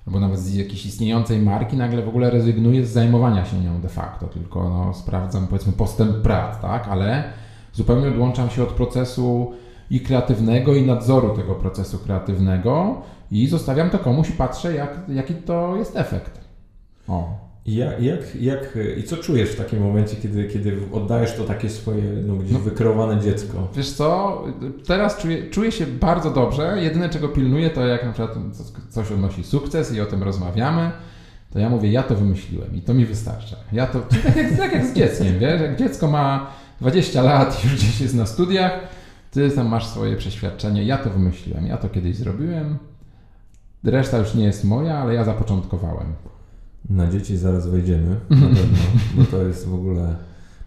[0.10, 3.90] albo nawet z jakiejś istniejącej marki, nagle w ogóle rezygnuję z zajmowania się nią de
[3.90, 7.24] facto, tylko no, sprawdzam powiedzmy postęp prac, tak, ale
[7.74, 9.54] zupełnie odłączam się od procesu
[9.90, 15.34] i kreatywnego, i nadzoru tego procesu kreatywnego i zostawiam to komuś i patrzę, jak, jaki
[15.34, 16.49] to jest efekt.
[17.10, 17.50] O.
[17.66, 21.70] I jak, jak, jak, I co czujesz w takim momencie, kiedy, kiedy oddajesz to takie
[21.70, 23.68] swoje no, gdzieś no, wykreowane dziecko?
[23.76, 24.44] Wiesz co,
[24.88, 26.78] teraz czuję, czuję się bardzo dobrze.
[26.82, 28.38] Jedyne czego pilnuję to jak na przykład
[28.90, 30.92] coś odnosi sukces i o tym rozmawiamy,
[31.54, 33.56] to ja mówię, ja to wymyśliłem i to mi wystarcza.
[33.72, 37.68] Ja to, tak jak, tak jak z dzieckiem, wiesz, jak dziecko ma 20 lat i
[37.68, 38.72] już gdzieś jest na studiach,
[39.32, 42.78] ty tam masz swoje przeświadczenie, ja to wymyśliłem, ja to kiedyś zrobiłem,
[43.84, 46.14] reszta już nie jest moja, ale ja zapoczątkowałem.
[46.90, 48.78] Na dzieci zaraz wejdziemy, na pewno,
[49.16, 50.16] bo to jest w ogóle...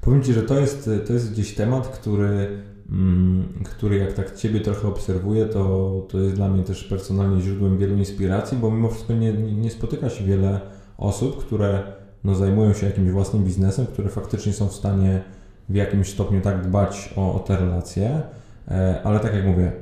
[0.00, 2.48] Powiem Ci, że to jest, to jest gdzieś temat, który,
[2.90, 7.78] mm, który jak tak Ciebie trochę obserwuję, to, to jest dla mnie też personalnie źródłem
[7.78, 10.60] wielu inspiracji, bo mimo wszystko nie, nie spotyka się wiele
[10.98, 11.82] osób, które
[12.24, 15.22] no, zajmują się jakimś własnym biznesem, które faktycznie są w stanie
[15.68, 18.22] w jakimś stopniu tak dbać o, o te relacje,
[18.68, 19.72] e, ale tak jak mówię,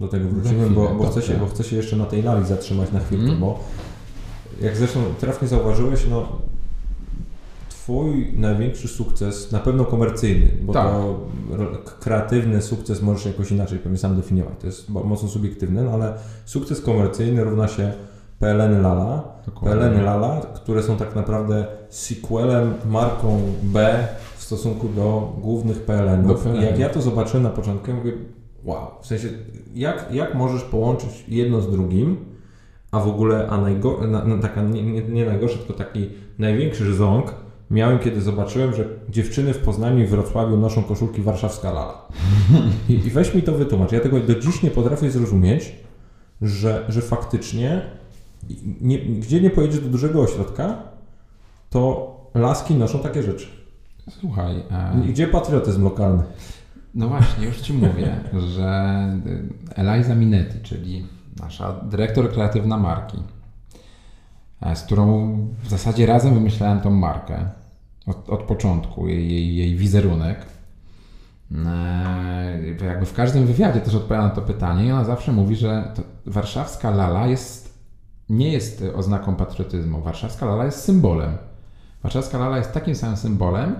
[0.00, 2.92] do tego wrócimy, bo, bo, chcę się, bo chcę się jeszcze na tej lali zatrzymać
[2.92, 3.40] na chwilkę, mm.
[3.40, 3.64] bo
[4.62, 6.28] jak zresztą trafnie zauważyłeś, no
[7.82, 10.86] Twój największy sukces, na pewno komercyjny, bo tak.
[10.86, 11.28] to
[12.00, 14.54] kreatywny sukces możesz jakoś inaczej pewnie sam definiować.
[14.60, 17.92] To jest mocno subiektywne, no ale sukces komercyjny równa się
[18.38, 19.22] PLN Lala.
[19.46, 19.80] Dokładnie.
[19.80, 26.46] PLN Lala, które są tak naprawdę sequelem, marką B w stosunku do głównych PLN-ów.
[26.60, 28.12] I jak ja to zobaczyłem na początku, ja mówię,
[28.64, 28.86] wow.
[29.02, 29.28] W sensie,
[29.74, 32.16] jak, jak możesz połączyć jedno z drugim,
[32.92, 36.94] a w ogóle, a najgo, na, na, taka nie, nie, nie najgorszy, tylko taki największy
[36.94, 37.34] ząg
[37.70, 42.08] miałem, kiedy zobaczyłem, że dziewczyny w Poznaniu i Wrocławiu noszą koszulki warszawska lala.
[42.88, 43.92] I, I weź mi to wytłumacz.
[43.92, 45.72] Ja tego do dziś nie potrafię zrozumieć,
[46.42, 47.82] że, że faktycznie
[48.80, 50.78] nie, gdzie nie pojedziesz do dużego ośrodka,
[51.70, 53.46] to laski noszą takie rzeczy.
[54.10, 54.56] Słuchaj.
[54.70, 55.02] E...
[55.08, 56.22] Gdzie patriotyzm lokalny?
[56.94, 58.20] No właśnie, już Ci mówię,
[58.54, 59.02] że
[59.74, 61.06] Eliza Minetti, czyli
[61.42, 63.18] nasza dyrektor kreatywna marki,
[64.60, 67.48] e, z którą w zasadzie razem wymyślałem tą markę
[68.06, 70.46] od, od początku, jej, jej wizerunek.
[71.66, 75.94] E, jakby w każdym wywiadzie też odpowiada na to pytanie i ona zawsze mówi, że
[76.26, 77.78] warszawska lala jest,
[78.28, 80.00] nie jest oznaką patriotyzmu.
[80.00, 81.36] Warszawska lala jest symbolem.
[82.02, 83.74] Warszawska lala jest takim samym symbolem,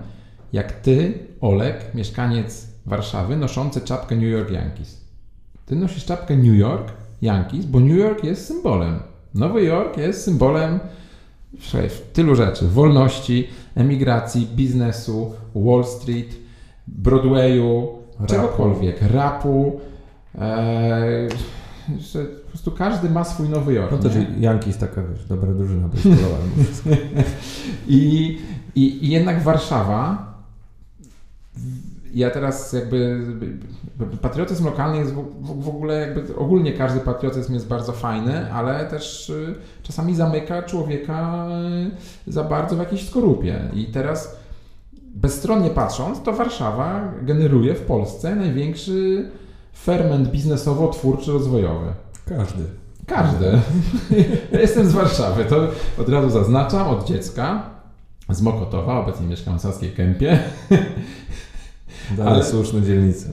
[0.53, 5.01] jak ty, Olek, mieszkaniec Warszawy, noszący czapkę New York Yankees.
[5.67, 6.93] Ty nosisz czapkę New York
[7.23, 8.99] Yankees, bo New York jest symbolem.
[9.35, 10.81] Nowy Jork jest symbolem
[12.13, 16.37] tylu rzeczy: wolności, emigracji, biznesu, Wall Street,
[16.87, 17.89] Broadwayu,
[18.21, 18.33] rapu.
[18.33, 19.81] czegokolwiek, rapu.
[20.39, 21.29] E,
[21.99, 23.93] że po prostu każdy ma swój Nowy Jork.
[23.93, 25.89] No to czyli Yankees taka, wiesz, dobra drużyna
[27.89, 28.39] I,
[28.75, 30.33] i, I jednak Warszawa
[32.15, 33.27] ja teraz jakby
[34.23, 39.31] patriotyzm lokalny jest w, w, ogóle jakby ogólnie każdy patriotyzm jest bardzo fajny, ale też
[39.31, 41.49] y, czasami zamyka człowieka
[42.27, 43.61] y, za bardzo w jakiejś skorupie.
[43.75, 44.37] I teraz
[45.15, 49.31] bezstronnie patrząc, to Warszawa generuje w Polsce największy
[49.85, 51.87] ferment biznesowo-twórczy rozwojowy.
[52.29, 52.65] Każdy.
[53.07, 53.47] Każdy.
[54.53, 57.71] Ja jestem z Warszawy, to od razu zaznaczam, od dziecka,
[58.29, 60.39] z Mokotowa, obecnie mieszkam w Saskiej Kępie.
[62.11, 63.29] Dalej ale słuszne dzielnice.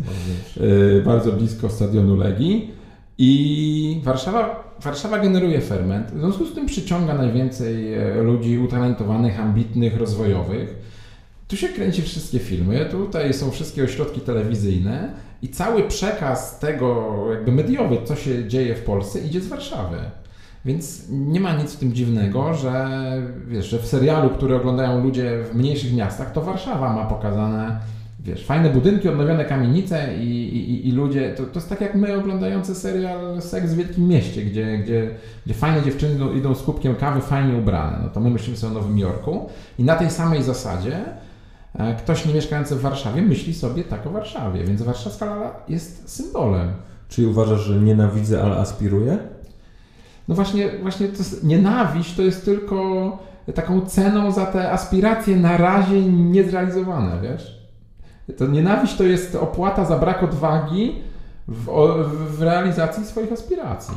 [0.58, 2.80] Yy, bardzo blisko stadionu Legii.
[3.22, 9.98] I Warszawa, Warszawa generuje ferment, w związku z tym przyciąga najwięcej e, ludzi utalentowanych, ambitnych,
[9.98, 10.76] rozwojowych.
[11.48, 17.52] Tu się kręci wszystkie filmy, tutaj są wszystkie ośrodki telewizyjne i cały przekaz tego, jakby
[17.52, 19.98] mediowy, co się dzieje w Polsce, idzie z Warszawy.
[20.66, 22.88] Więc nie ma nic w tym dziwnego, że
[23.48, 27.80] wiesz, że w serialu, który oglądają ludzie w mniejszych miastach, to Warszawa ma pokazane
[28.20, 32.18] wiesz, fajne budynki, odnowione kamienice i, i, i ludzie, to, to jest tak jak my
[32.18, 35.10] oglądający serial Seks w Wielkim Mieście, gdzie, gdzie,
[35.46, 38.80] gdzie fajne dziewczyny idą, z kubkiem kawy fajnie ubrane, no to my myślimy sobie o
[38.80, 40.98] Nowym Jorku i na tej samej zasadzie
[41.76, 46.10] e, ktoś nie mieszkający w Warszawie myśli sobie tak o Warszawie, więc warszawska lala jest
[46.10, 46.72] symbolem.
[47.10, 49.18] Czyli uważasz, że nienawidzę, ale aspiruję?
[50.28, 53.18] No właśnie, właśnie to jest, nienawiść to jest tylko
[53.56, 57.59] taką ceną za te aspiracje na razie niezrealizowane, wiesz?
[58.38, 60.96] To nienawiść to jest opłata za brak odwagi
[61.48, 61.68] w,
[62.38, 63.96] w realizacji swoich aspiracji.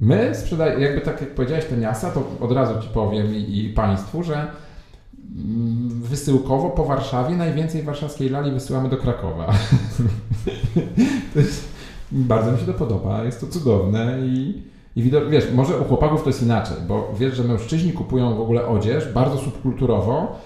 [0.00, 3.68] My sprzedajemy, jakby tak jak powiedziałeś to miasta, to od razu Ci powiem i, i
[3.68, 9.46] Państwu, że mm, wysyłkowo po Warszawie najwięcej warszawskiej lali wysyłamy do Krakowa.
[11.36, 11.68] jest,
[12.12, 14.62] bardzo mi się to podoba, jest to cudowne i,
[14.96, 18.40] i widok, wiesz, może u chłopaków to jest inaczej, bo wiesz, że mężczyźni kupują w
[18.40, 20.38] ogóle odzież bardzo subkulturowo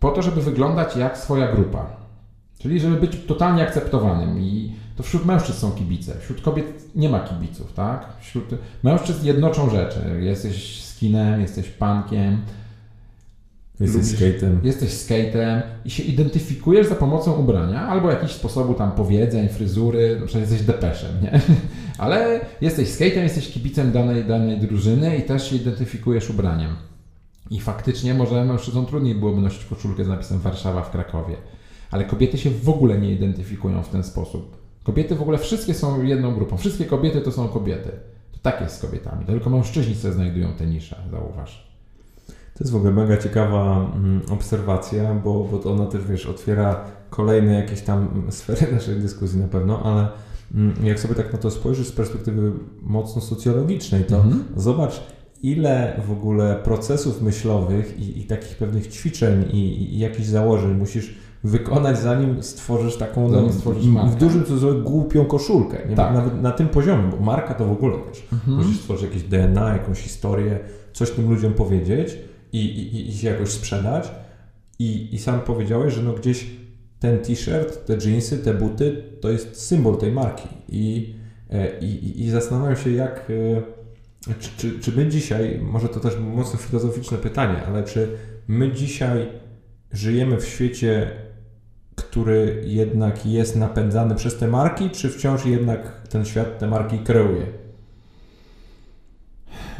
[0.00, 1.99] po to, żeby wyglądać jak swoja grupa.
[2.60, 7.20] Czyli żeby być totalnie akceptowanym i to wśród mężczyzn są kibice, wśród kobiet nie ma
[7.20, 8.06] kibiców, tak?
[8.20, 8.44] Wśród
[8.82, 10.00] mężczyzn jednoczą rzeczy.
[10.20, 12.40] Jesteś skinem, jesteś punkiem,
[13.80, 14.60] Jesteś skatem.
[14.62, 20.26] Jesteś skatem i się identyfikujesz za pomocą ubrania albo jakiś sposobu tam powiedzeń, fryzury, na
[20.26, 21.40] przykład jesteś depeszem, nie?
[21.98, 26.76] Ale jesteś skatem, jesteś kibicem danej, danej drużyny i też się identyfikujesz ubraniem.
[27.50, 31.36] I faktycznie może mężczyznom trudniej byłoby nosić koszulkę z napisem Warszawa w Krakowie
[31.90, 34.56] ale kobiety się w ogóle nie identyfikują w ten sposób.
[34.82, 36.56] Kobiety w ogóle wszystkie są jedną grupą.
[36.56, 37.90] Wszystkie kobiety to są kobiety.
[38.32, 39.24] To tak jest z kobietami.
[39.24, 41.70] To tylko mężczyźni sobie znajdują te nisze, zauważ.
[42.26, 47.54] To jest w ogóle mega ciekawa mm, obserwacja, bo, bo ona też, wiesz, otwiera kolejne
[47.54, 50.08] jakieś tam sfery naszej dyskusji na pewno, ale
[50.54, 54.44] mm, jak sobie tak na to spojrzysz z perspektywy mocno socjologicznej, to mhm.
[54.56, 55.02] zobacz,
[55.42, 61.14] ile w ogóle procesów myślowych i, i takich pewnych ćwiczeń i, i jakichś założeń musisz
[61.44, 65.78] wykonać, zanim stworzysz taką zanim stworzysz w dużym cudzysłowie głupią koszulkę.
[65.88, 65.96] Nie?
[65.96, 66.14] Tak.
[66.14, 68.28] Nawet na tym poziomie, bo marka to w ogóle wiesz.
[68.32, 68.56] Mhm.
[68.56, 70.58] Musisz stworzyć jakieś DNA, jakąś historię,
[70.92, 72.18] coś tym ludziom powiedzieć
[72.52, 74.12] i, i, i się jakoś sprzedać.
[74.78, 76.46] I, I sam powiedziałeś, że no gdzieś
[77.00, 80.48] ten t-shirt, te jeansy, te buty to jest symbol tej marki.
[80.68, 81.14] I,
[81.50, 83.30] e, i, i zastanawiam się, jak.
[84.28, 88.08] E, czy, czy, czy my dzisiaj, może to też mocno filozoficzne pytanie, ale czy
[88.48, 89.28] my dzisiaj
[89.92, 91.10] żyjemy w świecie
[92.10, 97.46] który jednak jest napędzany przez te marki, czy wciąż jednak ten świat te marki kreuje?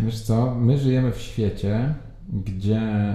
[0.01, 1.95] Wiesz co, my żyjemy w świecie,
[2.29, 3.15] gdzie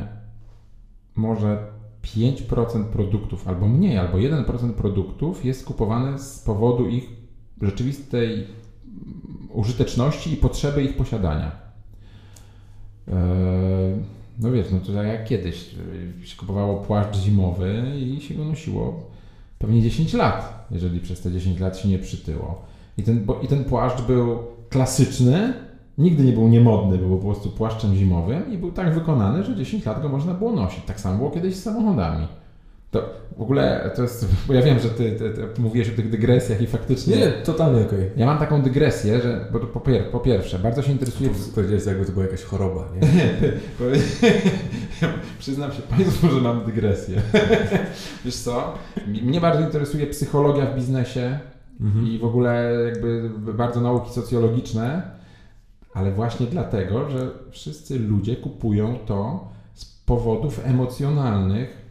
[1.15, 1.67] może
[2.04, 7.10] 5% produktów, albo mniej, albo 1% produktów jest kupowane z powodu ich
[7.62, 8.47] rzeczywistej
[9.49, 11.51] użyteczności i potrzeby ich posiadania.
[13.08, 13.13] Eee,
[14.39, 15.76] no wiesz, no to tak jak kiedyś
[16.24, 19.04] się kupowało płaszcz zimowy i się go nosiło
[19.60, 22.62] pewnie 10 lat, jeżeli przez te 10 lat się nie przytyło.
[22.98, 24.38] I ten, bo, i ten płaszcz był
[24.69, 25.54] klasyczny,
[25.98, 29.86] nigdy nie był niemodny, był po prostu płaszczem zimowym i był tak wykonany, że 10
[29.86, 30.86] lat go można było nosić.
[30.86, 32.28] Tak samo było kiedyś z samochodami.
[32.96, 36.10] To w ogóle to jest, bo ja wiem, że ty, ty, ty mówiłeś o tych
[36.10, 37.18] dygresjach i faktycznie...
[37.18, 38.00] Nie, totalnie okej.
[38.00, 38.12] Okay.
[38.18, 41.30] Ja mam taką dygresję, że bo po, pier, po pierwsze, bardzo się interesuję...
[41.56, 43.08] Powiedziałeś, jakby to była jakaś choroba, nie?
[45.40, 47.22] Przyznam się Państwu, że mam dygresję.
[48.26, 48.74] Wiesz co?
[49.08, 51.40] Mnie bardzo interesuje psychologia w biznesie
[51.82, 52.08] mhm.
[52.08, 55.02] i w ogóle jakby bardzo nauki socjologiczne,
[55.94, 61.85] ale właśnie dlatego, że wszyscy ludzie kupują to z powodów emocjonalnych,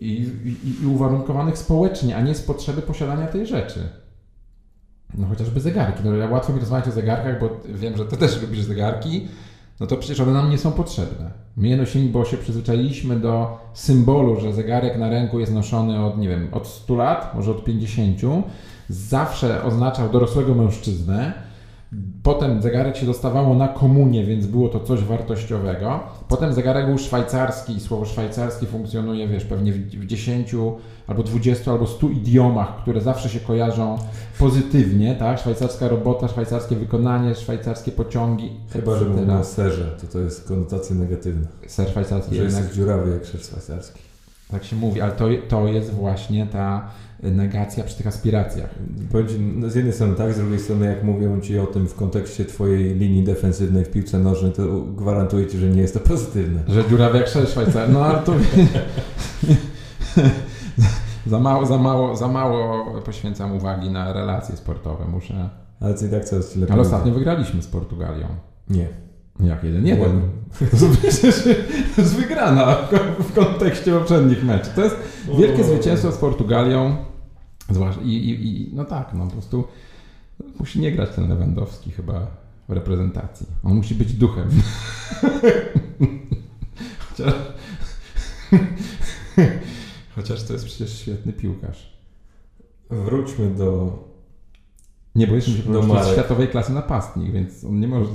[0.00, 3.88] i, i, i uwarunkowanych społecznie, a nie z potrzeby posiadania tej rzeczy.
[5.14, 6.02] No chociażby zegarki.
[6.04, 9.28] No, ja łatwo mi rozmawiać o zegarkach, bo wiem, że ty też lubisz zegarki.
[9.80, 11.30] No to przecież one nam nie są potrzebne.
[11.56, 16.18] My je nosimy, bo się przyzwyczailiśmy do symbolu, że zegarek na ręku jest noszony od,
[16.18, 18.20] nie wiem, od 100 lat, może od 50.
[18.88, 21.32] Zawsze oznaczał dorosłego mężczyznę
[22.22, 26.00] Potem zegarek się dostawało na komunię, więc było to coś wartościowego.
[26.28, 30.54] Potem zegarek był szwajcarski i słowo szwajcarski funkcjonuje, wiesz, pewnie w 10
[31.06, 33.98] albo 20 albo 100 idiomach, które zawsze się kojarzą
[34.38, 35.38] pozytywnie, tak?
[35.38, 38.50] Szwajcarska robota, szwajcarskie wykonanie, szwajcarskie pociągi.
[38.72, 41.46] Chyba, że mówimy o serze, to to jest konotacja negatywna.
[41.66, 42.62] Ser szwajcarski że jednak...
[42.62, 44.13] jest dziurawy jak ser szwajcarski.
[44.50, 46.90] Tak się mówi, ale to, to jest właśnie ta
[47.22, 48.70] negacja przy tych aspiracjach.
[49.38, 52.44] No z jednej strony tak, z drugiej strony jak mówią Ci o tym w kontekście
[52.44, 56.60] Twojej linii defensywnej w piłce nożnej, to gwarantuję Ci, że nie jest to pozytywne.
[56.68, 57.90] Że dziurawy jak Szwajcar.
[57.90, 58.34] No ale to...
[61.26, 65.04] za, mało, za, mało, za mało poświęcam uwagi na relacje sportowe.
[65.04, 65.48] Muszę...
[65.80, 66.58] Ale co i tak coraz.
[66.70, 68.26] Ale ostatnio wygraliśmy z Portugalią.
[68.70, 69.03] Nie.
[69.40, 69.86] Jak jeden?
[69.86, 70.20] Jeden.
[70.58, 71.46] To przecież
[71.98, 72.76] jest wygrana
[73.18, 74.74] w kontekście poprzednich meczów.
[74.74, 74.96] To jest
[75.38, 76.96] wielkie zwycięstwo z Portugalią.
[77.70, 79.64] Zwłaszcza i, i, i, no tak, no po prostu
[80.58, 82.26] musi nie grać ten Lewandowski chyba
[82.68, 83.46] w reprezentacji.
[83.64, 84.48] On musi być duchem.
[87.10, 87.34] Chociaż,
[90.14, 91.96] chociaż to jest przecież świetny piłkarz.
[92.90, 93.98] Wróćmy do.
[95.14, 95.32] Nie, bo
[95.72, 98.10] do jest światowej klasy napastnik, więc on nie może.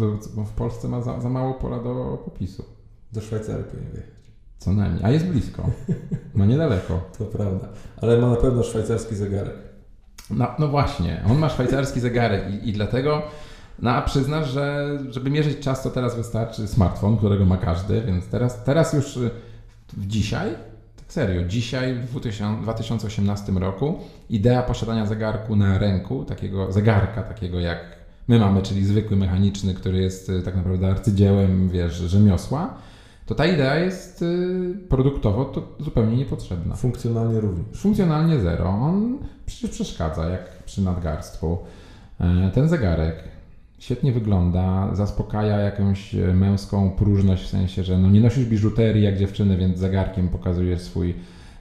[0.46, 2.66] W Polsce ma za, za mało pola do popisu.
[3.12, 4.14] Do Szwajcarii powinien wyjechać.
[4.58, 5.04] Co najmniej.
[5.04, 5.70] A jest blisko.
[6.34, 7.02] Ma niedaleko.
[7.18, 7.68] To prawda.
[8.02, 9.56] Ale ma na pewno szwajcarski zegarek.
[10.30, 11.24] No, no właśnie.
[11.30, 13.22] On ma szwajcarski zegarek i, i dlatego
[13.82, 18.28] no a przyznasz, że żeby mierzyć czas, to teraz wystarczy smartfon, którego ma każdy, więc
[18.28, 19.30] teraz, teraz już y,
[19.94, 20.56] w dzisiaj,
[21.14, 22.20] serio, dzisiaj w
[22.62, 27.80] 2018 roku idea posiadania zegarku na ręku, takiego zegarka, takiego jak
[28.28, 32.74] my mamy, czyli zwykły mechaniczny, który jest y, tak naprawdę arcydziełem, wiesz, rzemiosła,
[33.26, 36.76] to ta idea jest y, produktowo to zupełnie niepotrzebna.
[36.76, 37.66] Funkcjonalnie również.
[37.78, 38.70] Funkcjonalnie zero.
[38.70, 41.58] On przecież przeszkadza, jak przy nadgarstku.
[42.20, 43.24] E, ten zegarek
[43.80, 49.18] świetnie wygląda, zaspokaja jakąś e, męską próżność, w sensie, że no nie nosisz biżuterii jak
[49.18, 51.16] dziewczyny, więc zegarkiem pokazujesz swój,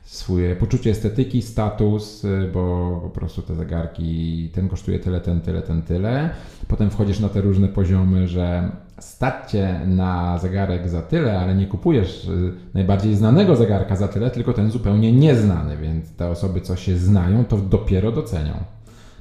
[0.04, 5.62] swoje poczucie estetyki, status, e, bo po prostu te zegarki, ten kosztuje tyle, ten, tyle,
[5.62, 6.30] ten, tyle.
[6.68, 11.66] Potem wchodzisz na te różne poziomy, że stać cię na zegarek za tyle, ale nie
[11.66, 16.76] kupujesz y, najbardziej znanego zegarka za tyle, tylko ten zupełnie nieznany, więc te osoby, co
[16.76, 18.77] się znają, to dopiero docenią.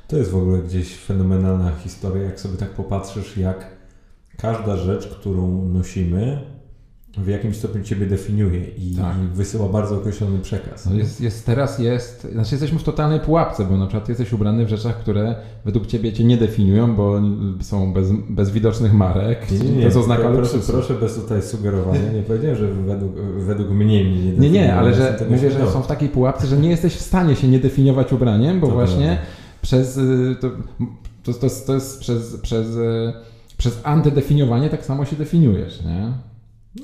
[0.07, 3.65] To jest w ogóle gdzieś fenomenalna historia, jak sobie tak popatrzysz, jak
[4.37, 6.41] każda rzecz, którą nosimy,
[7.17, 9.15] w jakimś stopniu Ciebie definiuje i, tak.
[9.17, 10.85] wysyła bardzo określony przekaz.
[10.85, 14.65] No jest, jest, teraz jest, znaczy jesteśmy w totalnej pułapce, bo na przykład jesteś ubrany
[14.65, 17.21] w rzeczach, które według Ciebie Cię nie definiują, bo
[17.61, 19.51] są bez, bez widocznych marek.
[19.51, 19.91] Nie, nie.
[19.91, 24.31] To oznaka proszę, proszę bez tutaj sugerowania, nie powiedziałem, że według, według mnie mnie nie
[24.31, 27.35] Nie, nie, ale że mówię, że są w takiej pułapce, że nie jesteś w stanie
[27.35, 29.46] się nie definiować ubraniem, bo to właśnie prawda.
[29.67, 30.49] Przez, y, to,
[31.23, 33.13] to, to, jest, to jest przez, przez, y,
[33.57, 36.11] przez antydefiniowanie tak samo się definiujesz, nie?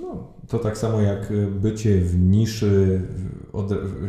[0.01, 3.01] No, to tak samo jak bycie w niszy,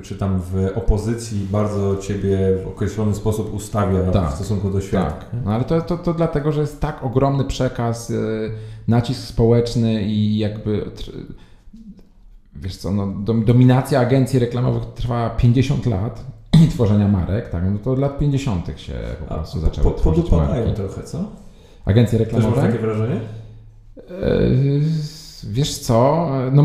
[0.03, 5.11] czy tam w opozycji bardzo ciebie w określony sposób ustawia tak, w stosunku do świata.
[5.11, 5.29] Tak.
[5.45, 8.13] No ale to, to, to dlatego, że jest tak ogromny przekaz,
[8.89, 10.91] nacisk społeczny i jakby
[12.57, 13.07] wiesz co, no,
[13.45, 16.34] dominacja agencji reklamowych trwa 50 lat
[16.75, 18.81] tworzenia marek, tak, no to od lat 50.
[18.81, 20.73] się po prostu zaczęło po, tworzyć marki.
[20.73, 21.19] trochę, co?
[21.85, 22.55] Agencje reklamowe?
[22.55, 23.21] Też takie wrażenie?
[23.97, 24.81] Yy,
[25.45, 26.63] wiesz co, no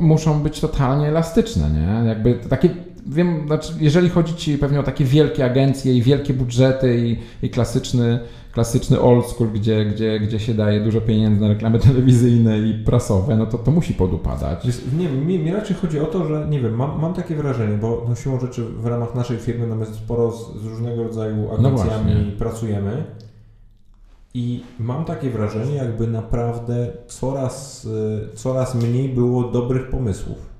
[0.00, 2.08] muszą być totalnie elastyczne, nie?
[2.08, 2.68] Jakby takie,
[3.08, 7.16] wiem, znaczy jeżeli chodzi Ci pewnie o takie wielkie agencje i wielkie budżety i,
[7.46, 8.18] i klasyczny
[8.56, 13.36] klasyczny old school, gdzie, gdzie, gdzie się daje dużo pieniędzy na reklamy telewizyjne i prasowe,
[13.36, 14.64] no to to musi podupadać.
[14.98, 18.06] Nie mi, mi, raczej chodzi o to, że nie wiem, mam, mam takie wrażenie, bo
[18.08, 21.68] no siłą rzeczy w ramach naszej firmy no my sporo z, z różnego rodzaju no
[21.68, 23.04] agencjami no pracujemy
[24.34, 30.55] i mam takie wrażenie, jakby naprawdę coraz, y, coraz mniej było dobrych pomysłów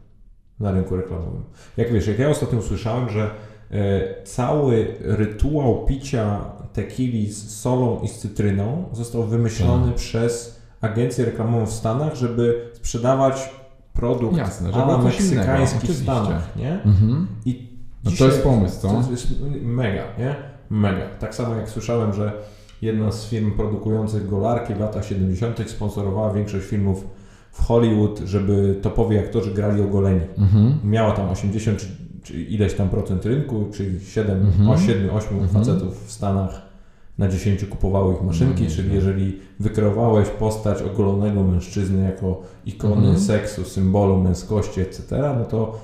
[0.61, 1.43] na rynku reklamowym.
[1.77, 3.31] Jak wiesz, jak ja ostatnio usłyszałem, że
[3.71, 6.41] e, cały rytuał picia
[6.73, 9.95] tequili z solą i z cytryną został wymyślony tak.
[9.95, 13.51] przez agencję reklamową w Stanach, żeby sprzedawać
[13.93, 16.73] produkt Jasne, ala meksykański w Stanach, nie?
[16.73, 17.27] Mhm.
[17.45, 17.69] I
[18.05, 18.89] no to jest pomysł, co?
[18.89, 19.27] To jest
[19.63, 20.37] mega, nie?
[20.71, 21.07] Mega.
[21.19, 22.33] Tak samo jak słyszałem, że
[22.83, 25.71] jedna z firm produkujących golarki w latach 70.
[25.71, 27.05] sponsorowała większość filmów
[27.57, 30.21] w Hollywood, żeby topowi aktorzy grali ogoleni.
[30.39, 30.79] Mhm.
[30.85, 31.87] Miała tam 80 czy,
[32.23, 34.79] czy, ileś tam procent rynku, czyli 7, mhm.
[34.79, 35.49] 7 8 mhm.
[35.49, 36.63] facetów w Stanach
[37.19, 43.19] na 10 kupowały ich maszynki, no, czyli jeżeli wykreowałeś postać ogolonego mężczyzny jako ikony mhm.
[43.19, 45.03] seksu, symbolu męskości, etc.,
[45.39, 45.79] no to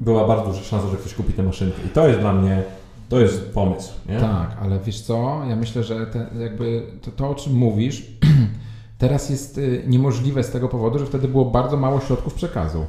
[0.00, 1.78] była bardzo duża szansa, że ktoś kupi tę maszynkę.
[1.86, 2.62] I to jest dla mnie,
[3.08, 3.92] to jest pomysł.
[4.08, 4.20] Nie?
[4.20, 8.02] Tak, ale wiesz co, ja myślę, że te, jakby to, to, o czym mówisz,
[9.02, 12.84] teraz jest y, niemożliwe z tego powodu, że wtedy było bardzo mało środków przekazu.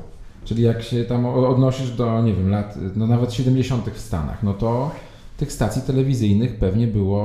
[0.46, 3.90] Czyli jak się tam odnosisz do, nie wiem, lat, no nawet 70.
[3.90, 4.92] w Stanach, no to
[5.38, 7.22] tych stacji telewizyjnych pewnie było,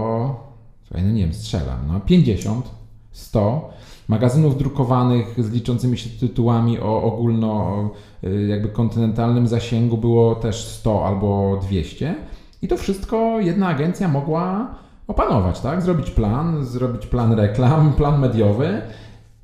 [0.86, 2.70] słuchaj, no nie wiem, strzelam, no 50,
[3.12, 3.70] 100
[4.08, 7.90] magazynów drukowanych z liczącymi się tytułami o ogólno
[8.24, 12.14] y, jakby kontynentalnym zasięgu było też 100 albo 200
[12.62, 14.74] i to wszystko jedna agencja mogła
[15.08, 15.82] opanować, tak?
[15.82, 18.82] Zrobić plan, zrobić plan reklam, plan mediowy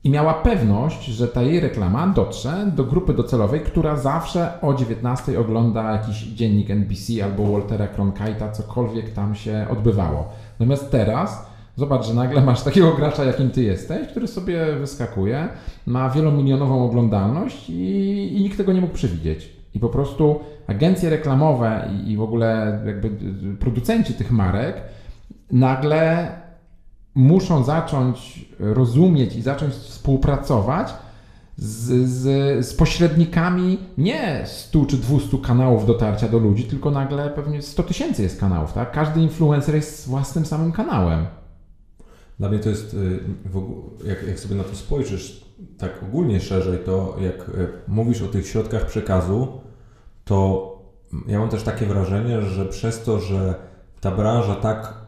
[0.05, 5.41] i miała pewność, że ta jej reklama dotrze do grupy docelowej, która zawsze o 19
[5.41, 10.29] ogląda jakiś dziennik NBC albo Waltera Cronkite'a, cokolwiek tam się odbywało.
[10.61, 11.47] Natomiast teraz
[11.77, 15.49] zobacz, że nagle masz takiego gracza, jakim ty jesteś, który sobie wyskakuje,
[15.87, 19.53] ma wielomilionową oglądalność i, i nikt tego nie mógł przewidzieć.
[19.75, 23.11] I po prostu agencje reklamowe i, i w ogóle jakby
[23.61, 24.83] producenci tych marek
[25.51, 26.33] nagle
[27.15, 30.95] muszą zacząć rozumieć i zacząć współpracować
[31.57, 37.63] z, z, z, pośrednikami nie 100 czy 200 kanałów dotarcia do ludzi, tylko nagle pewnie
[37.63, 38.93] 100 tysięcy jest kanałów, tak?
[38.93, 41.27] Każdy influencer jest własnym samym kanałem.
[42.39, 43.21] Dla mnie to jest, y,
[44.07, 45.45] jak, jak sobie na to spojrzysz
[45.79, 49.49] tak ogólnie szerzej, to jak y, mówisz o tych środkach przekazu,
[50.25, 50.71] to
[51.27, 53.55] ja mam też takie wrażenie, że przez to, że
[54.01, 55.04] ta branża tak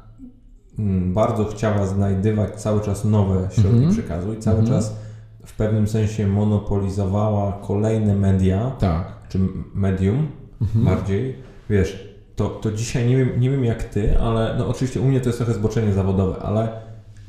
[1.14, 3.92] bardzo chciała znajdywać cały czas nowe środki mm -hmm.
[3.92, 4.74] przekazu i cały mm -hmm.
[4.74, 4.96] czas
[5.44, 9.28] w pewnym sensie monopolizowała kolejne media, tak.
[9.28, 9.38] czy
[9.74, 10.28] medium mm
[10.60, 10.84] -hmm.
[10.84, 11.36] bardziej.
[11.70, 15.20] Wiesz, to, to dzisiaj nie wiem, nie wiem jak ty, ale no oczywiście u mnie
[15.20, 16.68] to jest trochę zboczenie zawodowe, ale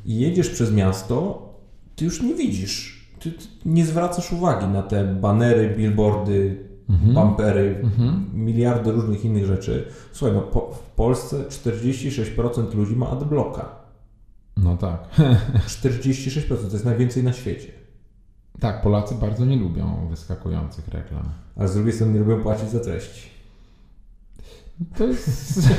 [0.05, 1.47] jedziesz przez miasto,
[1.95, 7.13] ty już nie widzisz, ty, ty nie zwracasz uwagi na te banery, billboardy, mhm.
[7.13, 8.25] bumpery, mhm.
[8.33, 9.87] miliardy różnych innych rzeczy.
[10.11, 13.65] Słuchaj, no po, w Polsce 46% ludzi ma adblocka.
[14.57, 15.07] No tak.
[15.67, 17.71] 46% to jest najwięcej na świecie.
[18.59, 21.23] Tak, Polacy bardzo nie lubią wyskakujących reklam.
[21.55, 23.29] A z drugiej strony nie lubią płacić za treści.
[24.97, 25.59] To jest...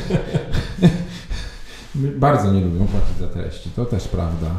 [2.19, 4.51] bardzo nie lubią płacić za treści, to też prawda.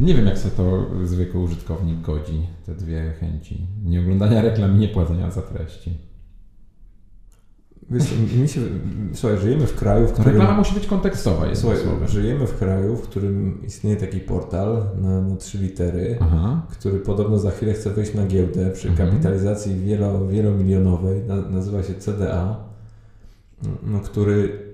[0.00, 3.66] Nie wiem, jak sobie to zwykły użytkownik godzi, te dwie chęci.
[3.84, 5.98] Nie oglądania reklam i nie płacenia za treści.
[7.90, 8.04] Wiesz,
[8.40, 8.60] mi się,
[9.14, 10.32] słuchaj, żyjemy w kraju, w którym...
[10.32, 11.46] Reklama musi być kontekstowa.
[11.46, 16.66] Jest słuchaj, żyjemy w kraju, w którym istnieje taki portal na, na trzy litery, Aha.
[16.70, 19.08] który podobno za chwilę chce wejść na giełdę przy mhm.
[19.08, 22.56] kapitalizacji wielo, wielomilionowej, na, nazywa się CDA,
[23.82, 24.66] no, który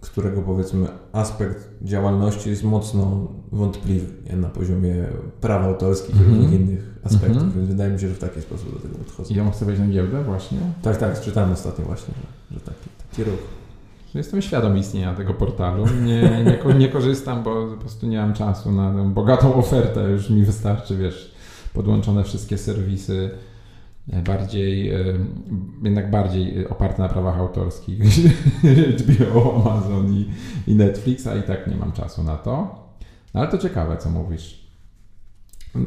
[0.00, 4.36] którego powiedzmy aspekt działalności jest mocno wątpliwy nie?
[4.36, 4.94] na poziomie
[5.40, 6.36] praw autorskich i mhm.
[6.36, 7.56] różnych innych aspektów, -hmm.
[7.56, 9.34] więc wydaje mi się, że w taki sposób do tego podchodzę.
[9.34, 10.58] I on chce wejść na giełdę właśnie?
[10.82, 13.40] Tak, tak, czytałem ostatnio właśnie, że, że taki, taki ruch.
[14.14, 15.84] Jestem świadom istnienia tego portalu.
[16.02, 20.10] Nie, nie, nie korzystam, bo po prostu nie mam czasu na tę bogatą ofertę.
[20.10, 21.34] Już mi wystarczy, wiesz,
[21.74, 23.30] podłączone wszystkie serwisy
[24.24, 24.98] bardziej, e,
[25.82, 28.02] jednak bardziej oparte na prawach autorskich
[29.00, 30.30] HBO, Amazon i,
[30.66, 32.80] i Netflix, a i tak nie mam czasu na to.
[33.34, 34.70] No ale to ciekawe, co mówisz.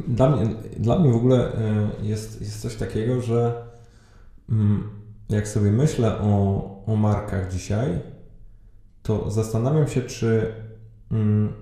[0.08, 3.66] Dla mnie, dla mnie w ogóle e, jest, jest coś takiego, że
[4.50, 4.90] mm,
[5.28, 8.00] jak sobie myślę o, o markach dzisiaj,
[9.02, 10.52] to zastanawiam się, czy,
[11.10, 11.52] mm,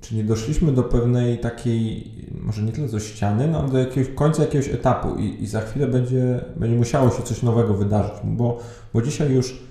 [0.00, 4.14] czy nie doszliśmy do pewnej takiej, może nie tyle do ściany, no ale do jakiegoś
[4.14, 8.58] końca jakiegoś etapu i, i za chwilę będzie, będzie musiało się coś nowego wydarzyć, bo,
[8.94, 9.62] bo dzisiaj już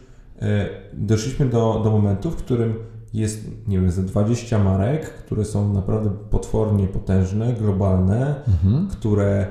[0.41, 2.75] e, doszliśmy do, do momentu, w którym
[3.13, 8.87] jest, nie wiem, ze 20 marek, które są naprawdę potwornie potężne, globalne, mhm.
[8.87, 9.47] które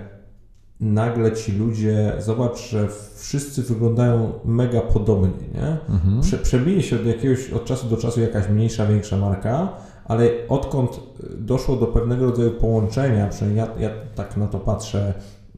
[0.81, 5.95] nagle ci ludzie, zobacz, że wszyscy wyglądają mega podobnie, nie?
[5.95, 6.21] Mhm.
[6.21, 9.69] Prze, przebije się od jakiegoś, od czasu do czasu jakaś mniejsza, większa marka,
[10.05, 11.01] ale odkąd
[11.39, 15.15] doszło do pewnego rodzaju połączenia, przynajmniej ja, ja tak na to patrzę,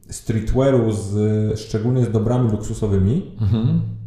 [0.09, 3.98] streetwearu z, szczególnie z dobrami luksusowymi, mhm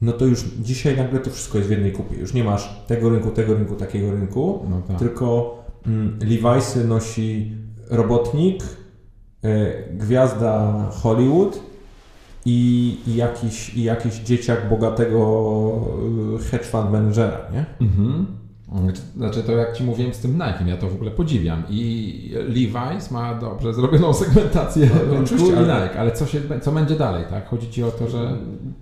[0.00, 2.16] no to już dzisiaj nagle to wszystko jest w jednej kupie.
[2.16, 4.98] Już nie masz tego rynku, tego rynku, takiego rynku, no tak.
[4.98, 7.56] tylko mm, Levi'sy nosi
[7.90, 8.62] robotnik,
[9.44, 11.60] y, gwiazda Hollywood
[12.46, 15.20] i, i, jakiś, i jakiś dzieciak bogatego
[16.36, 17.66] e, hedge fund managera, nie?
[17.80, 18.26] Mhm.
[19.16, 23.12] Znaczy to jak Ci mówiłem z tym Nike, ja to w ogóle podziwiam i Levi's
[23.12, 27.24] ma dobrze zrobioną segmentację no, no oczywiście, ale, Nike, ale co, się, co będzie dalej,
[27.30, 27.48] tak?
[27.48, 28.38] Chodzi Ci o to, że...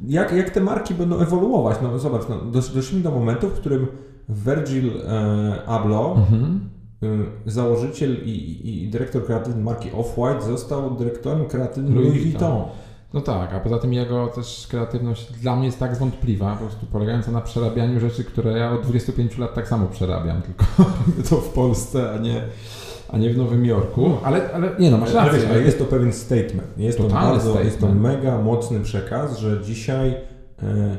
[0.06, 1.76] Jak, jak te marki będą ewoluować?
[1.82, 3.86] No zobacz, no, doszliśmy do momentu, w którym
[4.28, 6.60] Virgil e, Abloh mhm.
[7.02, 12.52] e, założyciel i, i, i, dyrektor kreatywny marki Off-White został dyrektorem kreatywnym Louis, Louis Vuitton.
[12.52, 12.87] Vuitton.
[13.14, 16.86] No tak, a poza tym jego też kreatywność dla mnie jest tak zwątpliwa, po prostu
[16.86, 20.64] polegająca na przerabianiu rzeczy, które ja od 25 lat tak samo przerabiam, tylko
[21.30, 22.42] to w Polsce, a nie,
[23.08, 24.10] a nie w Nowym Jorku.
[24.24, 25.48] Ale, ale nie no, masz rację.
[25.50, 26.78] Ale jest to pewien statement.
[26.78, 27.64] Jest to, bardzo, statement.
[27.64, 30.08] jest to mega mocny przekaz, że dzisiaj
[30.62, 30.96] e,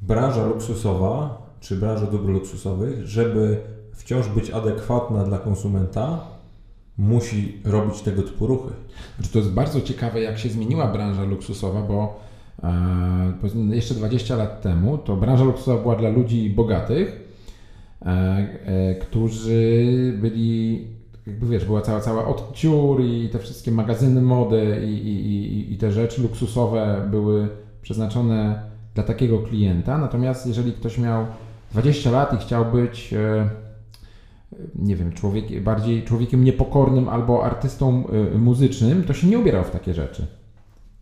[0.00, 3.56] branża luksusowa, czy branża dóbr luksusowych, żeby
[3.92, 6.20] wciąż być adekwatna dla konsumenta,
[6.98, 8.72] musi robić tego typu ruchy.
[9.16, 12.20] Znaczy, to jest bardzo ciekawe, jak się zmieniła branża luksusowa, bo
[12.62, 17.20] e, jeszcze 20 lat temu to branża luksusowa była dla ludzi bogatych,
[18.02, 19.82] e, e, którzy
[20.20, 20.86] byli,
[21.26, 25.92] jakby wiesz, była cała, cała odciur i te wszystkie magazyny mody i, i, i te
[25.92, 27.48] rzeczy luksusowe były
[27.82, 28.62] przeznaczone
[28.94, 29.98] dla takiego klienta.
[29.98, 31.26] Natomiast jeżeli ktoś miał
[31.72, 33.14] 20 lat i chciał być
[34.74, 39.70] nie wiem, człowiek, bardziej człowiekiem niepokornym albo artystą y, muzycznym, to się nie ubierał w
[39.70, 40.26] takie rzeczy.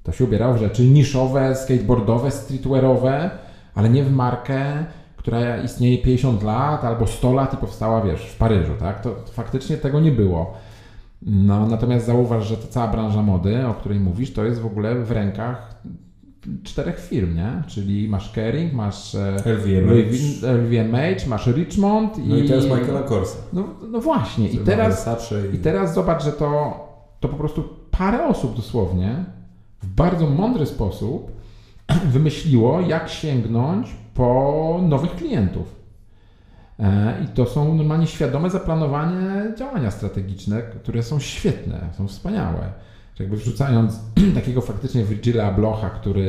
[0.02, 3.30] To się ubierał w rzeczy niszowe, skateboardowe, streetwearowe,
[3.74, 4.84] ale nie w markę,
[5.16, 9.00] która istnieje 50 lat albo 100 lat i powstała, wiesz, w Paryżu, tak?
[9.00, 10.54] To, faktycznie tego nie było.
[11.22, 14.94] No, natomiast zauważ, że ta cała branża mody, o której mówisz, to jest w ogóle
[14.94, 15.74] w rękach
[16.64, 17.62] czterech firm, nie?
[17.66, 19.14] Czyli masz Kering, masz
[19.44, 23.38] LVMH, LVMH masz Richmond no i, i teraz Michaela Korsa.
[23.52, 25.08] No, no właśnie i teraz,
[25.52, 25.54] i...
[25.54, 26.80] i teraz zobacz, że to,
[27.20, 29.24] to po prostu parę osób dosłownie
[29.82, 31.32] w bardzo mądry sposób
[32.12, 35.80] wymyśliło, jak sięgnąć po nowych klientów.
[36.78, 42.72] E, I to są normalnie świadome zaplanowane działania strategiczne, które są świetne, są wspaniałe
[43.18, 44.00] jakby wrzucając
[44.34, 46.22] takiego faktycznie Virgila Blocha, który,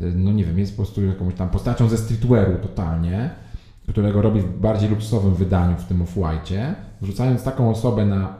[0.00, 3.30] y, no nie wiem, jest po prostu jakąś tam postacią ze streetwearu totalnie,
[3.88, 8.34] którego robi w bardziej luksusowym wydaniu, w tym Off-White'ie, wrzucając taką osobę na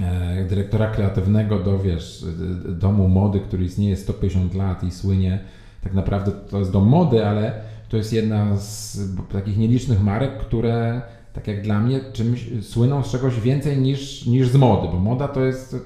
[0.00, 2.26] e, dyrektora kreatywnego do, wiesz,
[2.68, 5.38] domu mody, który istnieje 150 lat i słynie,
[5.84, 7.52] tak naprawdę to jest dom mody, ale
[7.88, 8.98] to jest jedna z
[9.32, 11.02] takich nielicznych marek, które
[11.32, 15.28] tak jak dla mnie czymś słyną z czegoś więcej niż, niż z mody, bo moda
[15.28, 15.76] to jest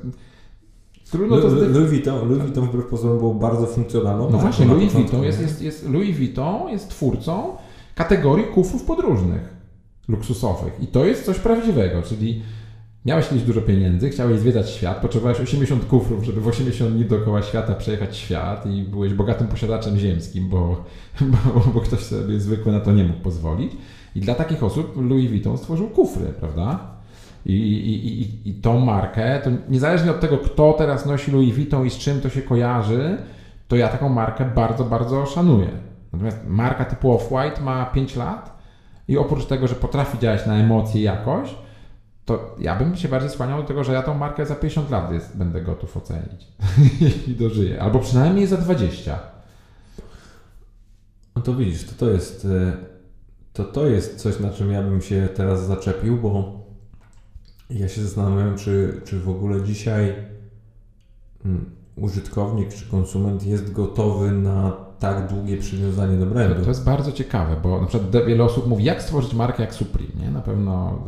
[1.11, 4.31] Trudno to Louis, Louis Vuitton, Louis Vuitton wbrew pozorom był bardzo funkcjonalną.
[4.31, 7.57] No właśnie, Louis Vuitton jest, jest, jest, Louis Vuitton jest twórcą
[7.95, 9.55] kategorii kufrów podróżnych,
[10.09, 10.73] luksusowych.
[10.83, 12.43] I to jest coś prawdziwego, czyli
[13.05, 17.43] miałeś kiedyś dużo pieniędzy, chciałeś zwiedzać świat, potrzebowałeś 80 kufrów, żeby w 80 dni dookoła
[17.43, 20.85] świata przejechać świat i byłeś bogatym posiadaczem ziemskim, bo,
[21.55, 23.73] bo, bo ktoś sobie zwykły na to nie mógł pozwolić.
[24.15, 26.96] I dla takich osób Louis Vuitton stworzył kufry, prawda?
[27.47, 31.87] I, i, i, i tą markę, to niezależnie od tego, kto teraz nosi Louis Vuitton
[31.87, 33.19] i z czym to się kojarzy,
[33.69, 35.69] to ja taką markę bardzo, bardzo szanuję.
[36.13, 38.59] Natomiast marka typu Off-White ma 5 lat
[39.09, 41.55] i oprócz tego, że potrafi działać na emocje jakoś,
[42.25, 45.13] to ja bym się bardziej skłaniał do tego, że ja tą markę za 50 lat
[45.13, 46.47] jest, będę gotów ocenić,
[47.01, 47.83] jeśli dożyję.
[47.83, 49.19] Albo przynajmniej za 20.
[51.37, 52.73] No to widzisz, to, to jest e,
[53.53, 56.66] to, to jest coś, na czym ja bym się teraz zaczepił, bo
[57.71, 60.14] ja się zastanawiam, czy, czy w ogóle dzisiaj
[61.43, 66.62] hmm, użytkownik czy konsument jest gotowy na tak długie przywiązanie do brandu.
[66.62, 70.11] To jest bardzo ciekawe, bo na przykład wiele osób mówi, jak stworzyć markę jak Supreme,
[70.21, 70.31] nie?
[70.31, 70.99] Na pewno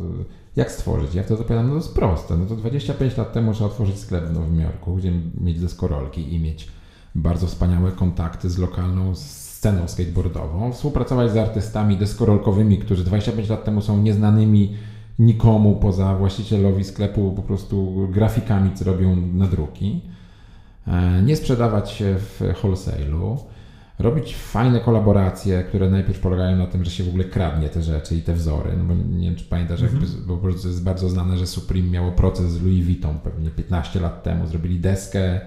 [0.55, 1.15] Jak stworzyć?
[1.15, 2.37] Ja wtedy odpowiadam, no to jest proste.
[2.37, 6.39] No to 25 lat temu trzeba otworzyć sklep w Nowym Jorku, gdzie mieć deskorolki i
[6.39, 6.67] mieć
[7.15, 13.81] bardzo wspaniałe kontakty z lokalną sceną skateboardową, współpracować z artystami deskorolkowymi, którzy 25 lat temu
[13.81, 14.75] są nieznanymi
[15.19, 20.01] nikomu poza właścicielowi sklepu, po prostu grafikami, co robią nadruki.
[20.87, 23.37] E, nie sprzedawać się w wholesale'u,
[23.99, 28.15] robić fajne kolaboracje, które najpierw polegają na tym, że się w ogóle kradnie te rzeczy
[28.15, 28.71] i te wzory.
[28.77, 32.11] No bo nie wiem, czy pamiętasz, jakby, bo po jest bardzo znane, że Supreme miało
[32.11, 34.47] proces z Louis Vuitton pewnie 15 lat temu.
[34.47, 35.41] Zrobili deskę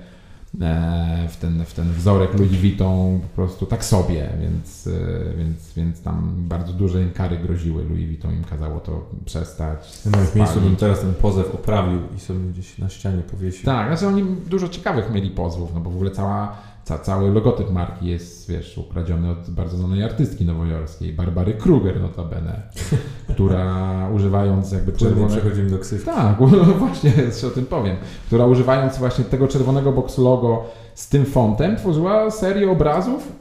[1.29, 2.77] w ten, w ten wzorek Louis
[3.23, 7.85] po prostu tak sobie, więc, e, więc, więc tam bardzo duże im kary groziły.
[7.85, 10.03] Louis Vuitton im kazało to przestać.
[10.05, 13.65] W moim miejscu bym teraz ten pozew oprawił i sobie gdzieś na ścianie powiesił.
[13.65, 17.71] Tak, znaczy oni dużo ciekawych mieli pozwów, no bo w ogóle cała ca, cały logotyp
[17.71, 22.63] marki jest, wiesz, ukradziony od bardzo znanej artystki nowojorskiej, Barbary Kruger notabene,
[23.35, 25.41] która używając jakby czerwonego...
[25.41, 26.07] przechodzimy do ksywki.
[26.07, 26.37] Tak,
[26.79, 27.97] właśnie jeszcze o tym powiem.
[28.27, 30.65] Która używając właśnie tego czerwonego box logo
[30.95, 33.33] z tym fontem tworzyła serię obrazów,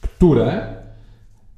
[0.00, 0.79] które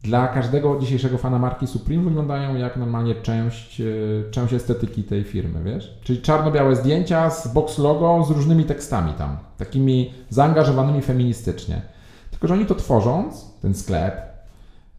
[0.03, 3.85] dla każdego dzisiejszego fana marki Supreme wyglądają jak normalnie część, e,
[4.31, 5.99] część estetyki tej firmy, wiesz?
[6.03, 11.83] Czyli czarno-białe zdjęcia z box logo z różnymi tekstami tam, takimi zaangażowanymi feministycznie.
[12.31, 14.33] Tylko, że oni to tworząc, ten sklep,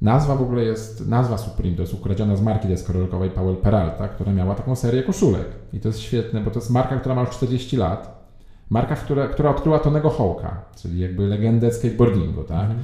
[0.01, 4.31] nazwa w ogóle jest, nazwa Supreme to jest ukradziona z marki deskorolkowej Powell Peralta, która
[4.31, 5.47] miała taką serię koszulek.
[5.73, 8.23] I to jest świetne, bo to jest marka, która ma już 40 lat.
[8.69, 12.61] Marka, która, która odkryła Tonego Hołka, czyli jakby legendę skateboardingu, tak?
[12.61, 12.83] Mhm.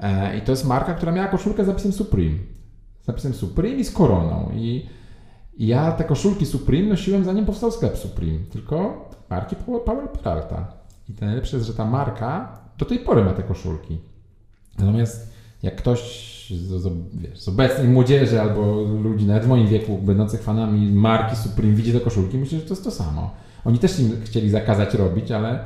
[0.00, 2.36] E, I to jest marka, która miała koszulkę z zapisem Supreme.
[3.02, 4.50] Z zapisem Supreme i z koroną.
[4.54, 4.86] I,
[5.58, 10.72] ja te koszulki Supreme nosiłem zanim powstał sklep Supreme, tylko marki Power Peralta.
[11.08, 13.98] I to najlepsze jest, że ta marka do tej pory ma te koszulki.
[14.78, 15.32] Natomiast
[15.62, 16.00] jak ktoś
[16.50, 21.36] z, z, wiesz, z obecnej młodzieży albo ludzi nawet w moim wieku będących fanami marki
[21.36, 23.30] Supreme widzi te koszulki, myślę, że to jest to samo.
[23.64, 25.64] Oni też im chcieli zakazać robić, ale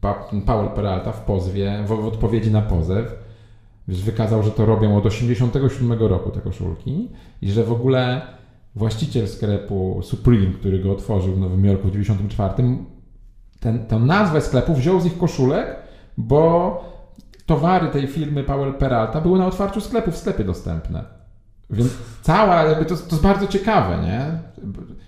[0.00, 0.14] pa,
[0.74, 3.29] Peralta w pozwie, w, w odpowiedzi na pozew
[3.88, 7.08] wykazał, że to robią od 87 roku te koszulki
[7.42, 8.22] i że w ogóle
[8.74, 12.54] właściciel sklepu Supreme, który go otworzył w Nowym Jorku w 94,
[13.60, 15.76] ten, tę nazwę sklepu wziął z ich koszulek,
[16.16, 16.84] bo
[17.46, 21.04] towary tej firmy Powell Peralta były na otwarciu sklepu w sklepie dostępne.
[21.70, 24.38] Więc cała, jakby to, to jest bardzo ciekawe, nie?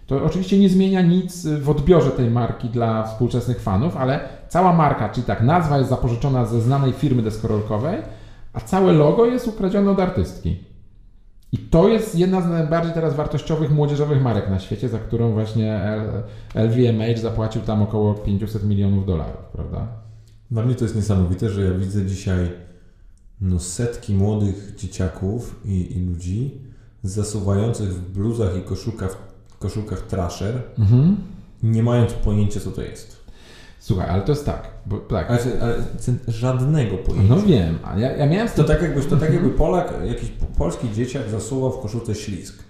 [0.06, 5.08] To oczywiście nie zmienia nic w odbiorze tej marki dla współczesnych fanów, ale cała marka,
[5.08, 8.02] czyli tak, nazwa jest zapożyczona ze znanej firmy deskorolkowej,
[8.52, 10.56] a całe logo jest ukradzione od artystki.
[11.52, 15.80] I to jest jedna z najbardziej teraz wartościowych młodzieżowych marek na świecie, za którą właśnie
[16.54, 19.88] LVMH zapłacił tam około 500 milionów dolarów, prawda?
[20.50, 22.50] Dla mnie to jest niesamowite, że ja widzę dzisiaj
[23.40, 26.60] no, setki młodych dzieciaków i, i ludzi
[27.02, 29.16] zasuwających w bluzach i koszulkach,
[29.58, 31.16] koszulkach trasher, mhm.
[31.62, 33.21] nie mając pojęcia, co to jest.
[33.82, 34.62] Słuchaj, ale to jest tak.
[34.86, 35.30] Bo, tak.
[35.30, 35.74] Ale, ale
[36.28, 37.34] żadnego pojęcia.
[37.34, 38.48] No wiem, a ja, ja miałem...
[38.48, 40.28] To tak, jakbyś, to tak jakby Polak, jakiś
[40.58, 42.62] polski dzieciak zasuwał w koszulce ślisk.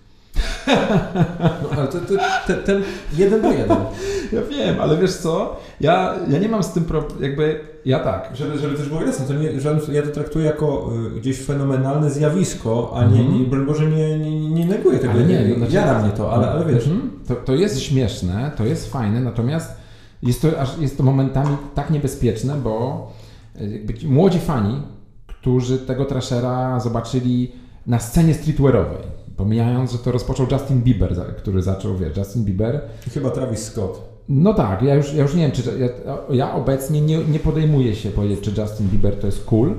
[1.63, 2.15] No ale to, to,
[2.65, 2.83] ten
[3.17, 3.77] jeden do jeden.
[4.33, 5.57] Ja wiem, ale wiesz co?
[5.81, 8.31] Ja, ja nie mam z tym problemu, jakby ja tak.
[8.35, 9.53] Żeby, żeby też było jasne, to nie,
[9.93, 14.19] ja to traktuję jako y, gdzieś fenomenalne zjawisko, a nie, mm nie broń Boże, nie,
[14.19, 15.13] nie, nie neguję tego.
[15.13, 16.87] Ale nie, nie znaczy, mnie to, ale, ale wiesz.
[16.87, 17.29] Mm -hmm.
[17.29, 19.82] to, to jest śmieszne, to jest fajne, natomiast
[20.23, 20.49] jest to,
[20.81, 23.07] jest to momentami tak niebezpieczne, bo
[24.05, 24.83] e, młodzi fani,
[25.27, 27.53] którzy tego trashera zobaczyli
[27.87, 29.03] na scenie streetwearowej,
[29.37, 32.81] pomijając, że to rozpoczął Justin Bieber, który zaczął, wiesz, Justin Bieber.
[33.07, 34.13] I chyba Travis Scott.
[34.29, 37.95] No tak, ja już, ja już nie wiem, czy ja, ja obecnie nie, nie podejmuję
[37.95, 39.75] się powiedzieć, czy Justin Bieber to jest cool,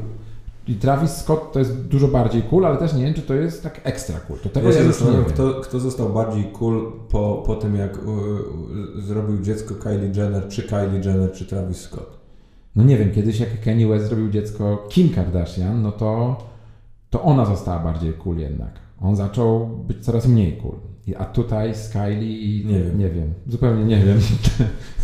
[0.68, 3.64] i Travis Scott to jest dużo bardziej cool, ale też nie wiem, czy to jest
[3.64, 4.40] tak ekstra cool.
[4.40, 5.26] To tego ja, nie wiem.
[5.28, 10.64] Kto, kto został bardziej cool po, po tym, jak y, zrobił dziecko Kylie Jenner, czy
[10.64, 12.20] Kylie Jenner, czy Travis Scott?
[12.76, 16.38] No nie wiem, kiedyś jak Kanye West zrobił dziecko Kim Kardashian, no to,
[17.10, 18.80] to ona została bardziej cool jednak.
[19.02, 20.76] On zaczął być coraz mniej cool.
[21.18, 23.00] A tutaj z Kylie nie wiem.
[23.00, 24.20] nie wiem, zupełnie nie wiem.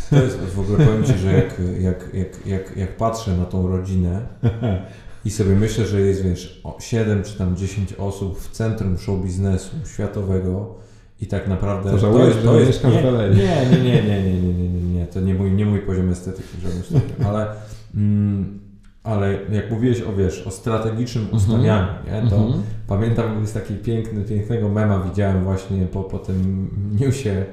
[0.10, 3.68] To jest w ogóle powiem Ci, że jak, jak, jak, jak, jak patrzę na tą
[3.68, 4.28] rodzinę,
[5.26, 9.76] i sobie myślę, że jest, wiesz, 7 czy tam 10 osób w centrum show biznesu
[9.94, 10.76] światowego
[11.22, 11.92] i tak naprawdę...
[11.92, 14.94] To żałujesz, to jest, to jest, nie, nie, nie, nie, nie, nie, nie, nie, nie,
[14.94, 17.48] nie, to nie mój, nie mój poziom estetyki, że myślę, ale,
[17.96, 18.60] mm,
[19.04, 21.44] ale jak mówiłeś o, wiesz, o strategicznym mhm.
[21.44, 22.62] ustawianiu, nie, to mm -hmm.
[22.88, 27.46] pamiętam, jest taki piękny, pięknego mema widziałem właśnie po, po tym newsie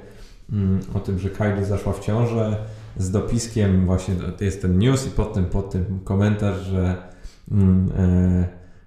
[0.53, 2.57] mm, o tym, że Kylie zaszła w ciążę
[2.97, 7.16] z dopiskiem właśnie, jest ten news i pod tym, pod tym komentarz, że Mm,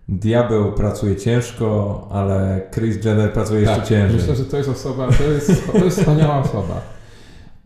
[0.09, 4.17] diabeł pracuje ciężko, ale Chris Jenner pracuje tak, jeszcze ciężej.
[4.17, 6.81] Myślę, że to jest osoba, to jest, to jest wspaniała osoba.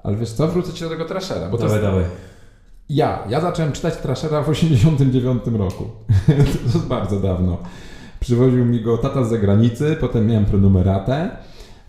[0.03, 1.49] Ale wiesz co, wrócę ci do tego Trashera.
[1.49, 2.03] Bo dawaj, to jest, dawaj.
[2.89, 5.83] Ja, ja zacząłem czytać Trashera w 89 roku.
[6.27, 7.57] to jest bardzo dawno.
[8.19, 11.29] Przywoził mi go tata z zagranicy, potem miałem prenumeratę.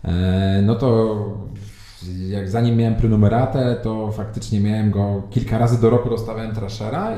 [0.03, 1.15] E, no to
[2.29, 7.17] jak zanim miałem prenumeratę, to faktycznie miałem go kilka razy do roku dostawałem Trashera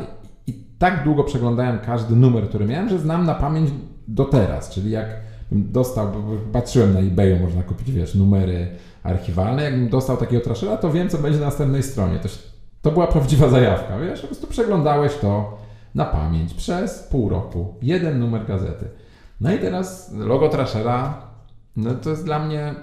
[0.79, 3.69] tak długo przeglądałem każdy numer, który miałem, że znam na pamięć
[4.07, 4.69] do teraz.
[4.69, 5.07] Czyli jak
[5.51, 6.07] dostał,
[6.51, 8.67] patrzyłem na eBayu, można kupić, wiesz, numery
[9.03, 9.63] archiwalne.
[9.63, 12.19] Jakbym dostał takiego Trashera, to wiem, co będzie na następnej stronie.
[12.19, 12.29] To,
[12.81, 14.21] to była prawdziwa zajawka, wiesz?
[14.21, 15.57] Po prostu przeglądałeś to
[15.95, 17.75] na pamięć przez pół roku.
[17.81, 18.85] Jeden numer gazety.
[19.41, 21.21] No i teraz logo Trashera,
[21.75, 22.75] no to jest dla mnie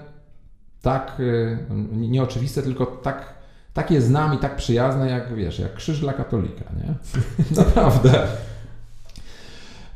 [0.81, 1.57] tak y,
[1.91, 3.34] nieoczywiste, tylko tak,
[3.75, 6.93] takie znam i tak przyjazne, jak wiesz, jak krzyż dla katolika, nie?
[7.63, 8.27] Naprawdę.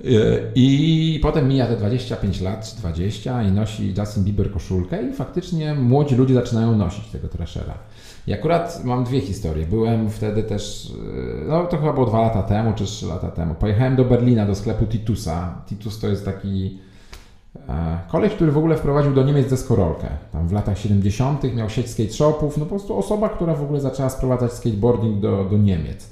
[0.05, 5.13] Y, I potem mija te 25 lat, czy 20 i nosi Justin Bieber koszulkę i
[5.13, 7.73] faktycznie młodzi ludzie zaczynają nosić tego Trashera.
[8.27, 9.65] I akurat mam dwie historie.
[9.65, 13.55] Byłem wtedy też, y, no to chyba było dwa lata temu, czy trzy lata temu.
[13.55, 15.61] Pojechałem do Berlina, do sklepu Titusa.
[15.67, 16.88] Titus to jest taki e,
[18.07, 20.07] koleś, który w ogóle wprowadził do Niemiec deskorolkę.
[20.31, 21.55] Tam w latach 70.
[21.55, 25.45] miał sieć skate shopów, no po prostu osoba, która w ogóle zaczęła sprowadzać skateboarding do,
[25.45, 26.09] do Niemiec.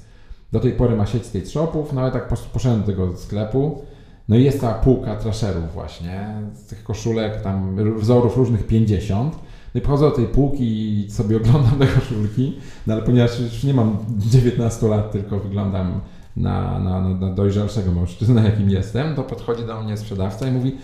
[0.52, 3.82] Do tej pory ma sieć skate shopów, no ale tak poszedłem do tego sklepu.
[4.28, 9.38] No i jest ta półka trasherów właśnie, z tych koszulek, tam wzorów różnych 50.
[9.74, 13.64] No i podchodzę do tej półki i sobie oglądam te koszulki, no ale ponieważ już
[13.64, 16.00] nie mam 19 lat, tylko wyglądam
[16.36, 20.76] na, na, na dojrzalszego mężczyznę, jakim jestem, to podchodzi do mnie sprzedawca i mówi,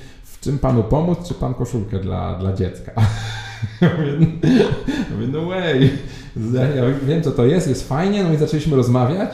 [0.45, 2.93] czym panu pomóc, czy pan koszulkę dla, dla dziecka?
[3.81, 5.91] Ja mówię, no way,
[6.77, 9.31] ja wiem co to jest, jest fajnie, no i zaczęliśmy rozmawiać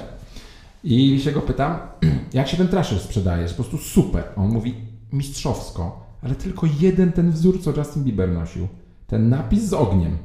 [0.85, 1.79] i się go pytam,
[2.33, 4.25] jak się ten trasher sprzedaje, po prostu super.
[4.37, 4.75] On mówi,
[5.13, 8.69] mistrzowsko, ale tylko jeden ten wzór, co Justin Bieber nosił
[9.07, 10.19] ten napis z ogniem.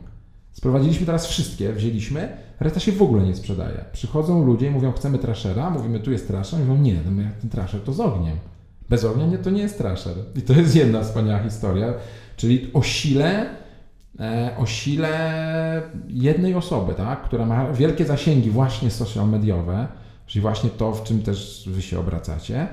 [0.51, 3.85] Sprowadziliśmy teraz wszystkie, wzięliśmy, reszta się w ogóle nie sprzedaje.
[3.93, 7.81] Przychodzą ludzie i mówią, chcemy trashera, mówimy, tu jest trasher, mówią, nie, no ten trasher
[7.81, 8.37] to z ogniem.
[8.89, 10.13] Bez ognia to nie jest trasher.
[10.35, 11.93] I to jest jedna wspaniała historia,
[12.37, 13.45] czyli o sile,
[14.19, 19.87] e, o sile jednej osoby, tak, która ma wielkie zasięgi właśnie social mediowe,
[20.25, 22.67] czyli właśnie to, w czym też wy się obracacie,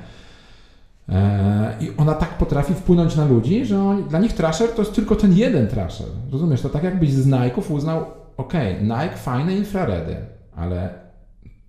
[1.09, 4.95] E, I ona tak potrafi wpłynąć na ludzi, że oni, dla nich trasher to jest
[4.95, 6.07] tylko ten jeden trasher.
[6.33, 6.61] Rozumiesz?
[6.61, 8.05] To tak jakbyś z Nike'ów uznał,
[8.37, 8.53] ok,
[8.83, 10.17] Nike fajne infraredy,
[10.57, 10.95] ale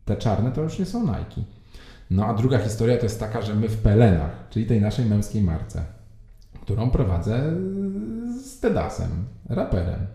[0.06, 1.41] te czarne to już nie są Nike.
[2.14, 5.41] No a druga historia to jest taka, że my w Pelenach, czyli tej naszej męskiej
[5.41, 5.82] marce,
[6.61, 7.53] którą prowadzę
[8.43, 9.09] z Tedasem,
[9.49, 10.07] raperem,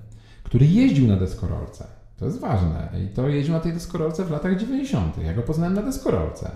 [0.42, 1.86] który jeździł na deskorolce.
[2.16, 2.88] To jest ważne.
[3.04, 5.18] I to jeździł na tej deskorolce w latach 90.
[5.18, 6.50] Ja go poznałem na deskorolce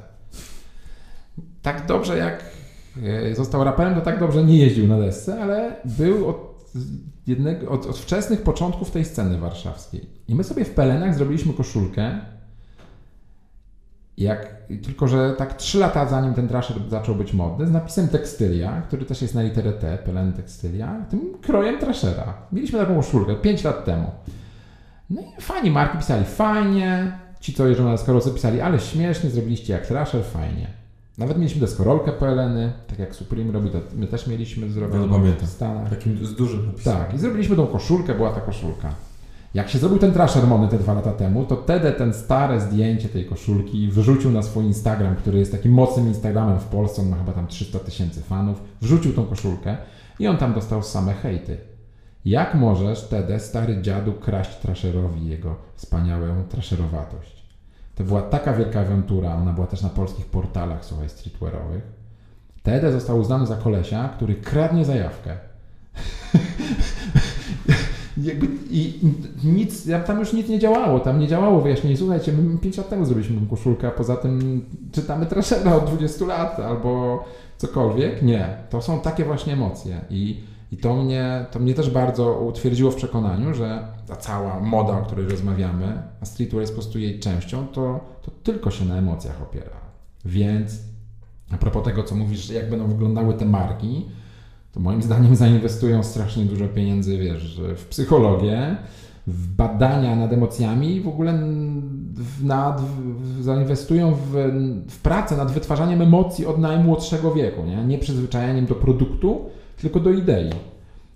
[1.63, 2.45] tak dobrze jak
[3.03, 6.73] e, został raperem, to tak dobrze nie jeździł na desce, ale był od,
[7.27, 10.07] jednego, od, od wczesnych początków tej sceny warszawskiej.
[10.29, 12.21] I my sobie w Pelenach zrobiliśmy koszulkę,
[14.19, 18.83] jak, tylko że tak trzy lata zanim ten trasher zaczął być modny, z napisem tekstylia,
[18.83, 22.35] który też jest na literę T, Pelen tekstylia, tym krojem trashera.
[22.53, 24.11] Mieliśmy taką koszulkę pięć lat temu.
[25.11, 29.73] No i fani marki pisali fajnie, ci co jeżdżą na deskorolce pisali, ale śmiesznie, zrobiliście
[29.73, 30.67] jak trasher, fajnie.
[31.19, 35.47] Nawet mieliśmy deskorolkę PLN-y, tak jak Supreme robi, to my też mieliśmy zrobioną no, w
[35.47, 35.91] Stanach.
[35.91, 36.93] Takim z dużym napisem.
[36.93, 38.95] Tak, i zrobiliśmy tą koszulkę, była ta koszulka.
[39.55, 43.25] Jak się zrobił ten Trasher te dwa lata temu, to wtedy ten stare zdjęcie tej
[43.25, 47.33] koszulki wyrzucił na swój Instagram, który jest takim mocnym Instagramem w Polsce, on ma chyba
[47.33, 49.77] tam 300 tysięcy fanów, wrzucił tą koszulkę
[50.19, 51.59] i on tam dostał same hejty.
[52.25, 57.43] Jak możesz wtedy, stary dziadu, kraść Trasherowi jego wspaniałą trasherowatość?
[57.95, 61.83] To była taka wielka awantura, ona była też na polskich portalach, słuchaj, streetwearowych.
[62.63, 65.37] Tede został uznany za kolesia, który kradnie zajawkę.
[68.23, 69.01] Jakby, I
[69.45, 71.97] nic, tam już nic nie działało, tam nie działało wyjaśnienie.
[71.97, 76.61] Słuchajcie, my 5 lat temu zrobiliśmy koszulkę, a poza tym czytamy Trashera od 20 lat
[76.61, 77.25] albo
[77.59, 78.23] cokolwiek.
[78.23, 80.41] Nie, to są takie właśnie emocje i
[80.73, 85.03] i to mnie, to mnie też bardzo utwierdziło w przekonaniu, że ta cała moda, o
[85.03, 89.43] której rozmawiamy, a streetwear jest po prostu jej częścią, to, to tylko się na emocjach
[89.43, 89.77] opiera.
[90.25, 90.73] Więc
[91.51, 94.07] a propos tego, co mówisz, jak będą wyglądały te marki,
[94.73, 98.77] to moim zdaniem zainwestują strasznie dużo pieniędzy, wiesz, w psychologię,
[99.27, 101.49] w badania nad emocjami i w ogóle
[102.43, 102.83] nad,
[103.41, 104.33] zainwestują w,
[104.89, 109.41] w pracę nad wytwarzaniem emocji od najmłodszego wieku, nie, nie przyzwyczajaniem do produktu,
[109.77, 110.51] tylko do idei.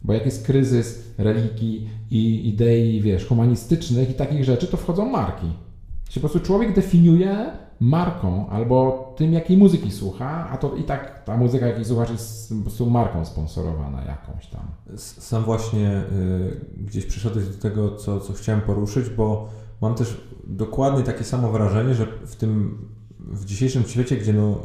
[0.02, 5.46] Bo jak jest kryzys religii i idei, wiesz, humanistycznych i takich rzeczy, to wchodzą marki.
[6.11, 7.46] Się po prostu człowiek definiuje
[7.80, 12.54] marką albo tym, jakiej muzyki słucha, a to i tak ta muzyka, jakiej słuchasz, jest
[12.54, 14.62] po prostu marką sponsorowana jakąś tam.
[14.98, 19.48] Sam właśnie y, gdzieś przyszedłeś do tego, co, co chciałem poruszyć, bo
[19.80, 22.78] mam też dokładnie takie samo wrażenie, że w tym
[23.20, 24.60] w dzisiejszym świecie, gdzie no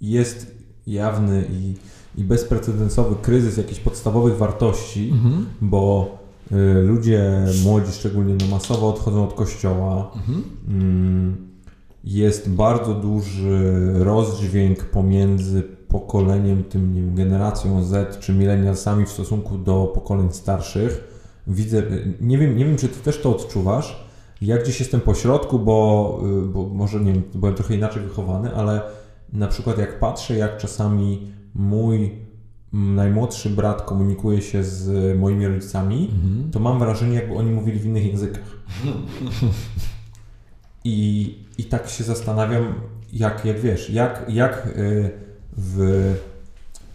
[0.00, 1.74] jest jawny i,
[2.20, 5.46] i bezprecedensowy kryzys jakichś podstawowych wartości, mhm.
[5.60, 6.18] bo
[6.52, 10.10] y, ludzie młodzi szczególnie no, masowo odchodzą od kościoła.
[10.14, 10.42] Mhm.
[11.50, 11.53] Y,
[12.04, 19.58] jest bardzo duży rozdźwięk pomiędzy pokoleniem, tym nie wiem, generacją Z czy milenialsami w stosunku
[19.58, 21.14] do pokoleń starszych.
[21.46, 21.82] Widzę,
[22.20, 24.04] nie wiem, nie wiem, czy ty też to odczuwasz.
[24.40, 26.20] Ja gdzieś jestem po środku, bo,
[26.52, 28.80] bo może nie wiem, byłem trochę inaczej wychowany, ale
[29.32, 32.12] na przykład jak patrzę, jak czasami mój
[32.72, 36.50] najmłodszy brat komunikuje się z moimi rodzicami, mhm.
[36.50, 38.56] to mam wrażenie, jakby oni mówili w innych językach.
[40.84, 42.74] I, I tak się zastanawiam,
[43.12, 45.10] jak, jak wiesz, jak, jak y,
[45.56, 46.14] w,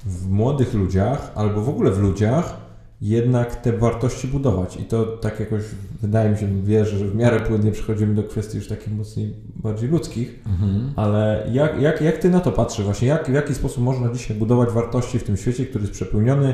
[0.05, 2.69] w młodych ludziach albo w ogóle w ludziach
[3.01, 4.77] jednak te wartości budować.
[4.77, 5.61] I to tak jakoś
[6.01, 9.89] wydaje mi się, wierzę, że w miarę płynnie przechodzimy do kwestii już takich mocniej, bardziej
[9.89, 10.93] ludzkich, mhm.
[10.95, 13.07] ale jak, jak, jak ty na to patrzysz właśnie?
[13.07, 16.53] Jak, w jaki sposób można dzisiaj budować wartości w tym świecie, który jest przepełniony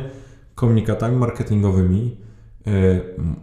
[0.56, 2.18] komunikatami marketingowymi,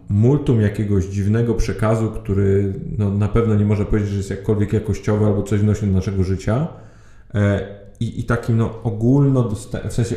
[0.09, 5.25] multum jakiegoś dziwnego przekazu, który no, na pewno nie można powiedzieć, że jest jakkolwiek jakościowy
[5.25, 6.67] albo coś wnosi do naszego życia
[7.33, 7.67] e,
[7.99, 9.49] i, i takim no, ogólno
[9.89, 10.15] w sensie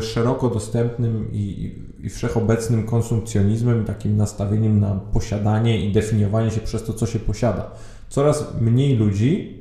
[0.00, 6.92] szeroko dostępnym i, i wszechobecnym konsumpcjonizmem, takim nastawieniem na posiadanie i definiowanie się przez to,
[6.92, 7.70] co się posiada.
[8.08, 9.57] Coraz mniej ludzi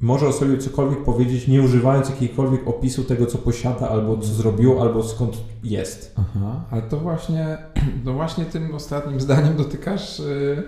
[0.00, 4.82] może o sobie cokolwiek powiedzieć, nie używając jakiegokolwiek opisu tego, co posiada, albo co zrobiło,
[4.82, 6.14] albo skąd jest.
[6.18, 7.58] Aha, ale to właśnie,
[8.04, 10.62] no właśnie tym ostatnim zdaniem dotykasz, y,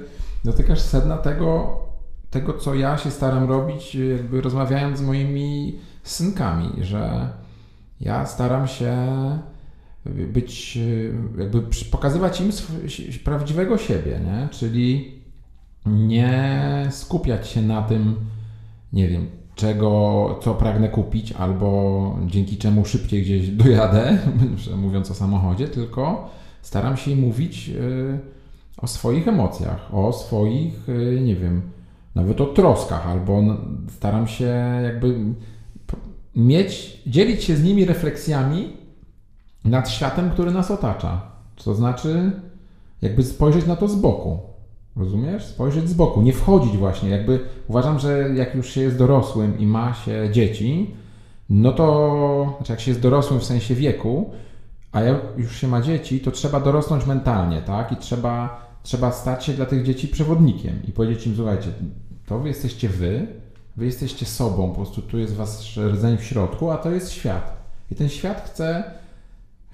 [0.45, 1.79] dotykasz sedna tego,
[2.31, 7.29] tego, co ja się staram robić, jakby rozmawiając z moimi synkami, że
[8.01, 8.97] ja staram się
[10.07, 10.79] być,
[11.39, 12.51] jakby pokazywać im
[13.25, 14.49] prawdziwego siebie, nie?
[14.51, 15.19] czyli
[15.87, 18.17] nie skupiać się na tym,
[18.93, 24.19] nie wiem, czego, co pragnę kupić, albo dzięki czemu szybciej gdzieś dojadę,
[24.77, 26.31] mówiąc o samochodzie, tylko
[26.63, 28.19] staram się mówić y,
[28.77, 31.63] o swoich emocjach, o swoich, y, nie wiem,
[32.15, 33.43] nawet o troskach, albo
[33.89, 35.19] staram się jakby
[36.37, 38.73] mieć, dzielić się z nimi refleksjami
[39.65, 41.21] nad światem, który nas otacza.
[41.65, 42.33] To znaczy,
[43.03, 44.41] jakby spojrzeć na to z boku.
[44.99, 45.47] Rozumiesz?
[45.47, 47.09] Spojrzeć z boku, nie wchodzić właśnie.
[47.09, 50.95] Jakby uważam, że jak już się jest dorosłym i ma się dzieci,
[51.49, 54.31] no to, znaczy jak się jest dorosłym w sensie wieku,
[54.93, 57.93] a jak już się ma dzieci, to trzeba dorosnąć mentalnie, tak?
[57.93, 61.69] I trzeba, trzeba stać się dla tych dzieci przewodnikiem i powiedzieć im, słuchajcie,
[62.27, 63.27] to wy jesteście wy,
[63.77, 67.57] wy jesteście sobą, po prostu tu jest wasz rdzeń w środku, a to jest świat.
[67.91, 68.85] I ten świat chce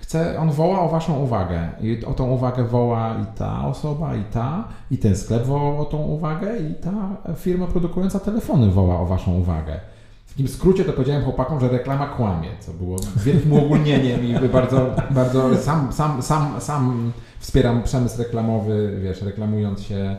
[0.04, 4.24] chce, on woła o waszą uwagę i o tą uwagę woła i ta osoba, i
[4.24, 9.06] ta, i ten sklep woła o tą uwagę i ta firma produkująca telefony woła o
[9.06, 9.80] waszą uwagę.
[10.26, 14.94] W takim skrócie to powiedziałem chłopakom, że reklama kłamie, co było wielkim uogólnieniem i bardzo,
[15.10, 20.16] bardzo sam, sam, sam, sam wspieram przemysł reklamowy, wiesz, reklamując się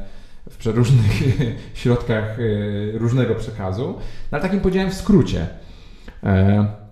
[0.49, 1.11] w przeróżnych
[1.73, 5.47] środkach y, różnego przekazu, no, ale takim powiedziałem w skrócie.
[6.23, 6.84] E,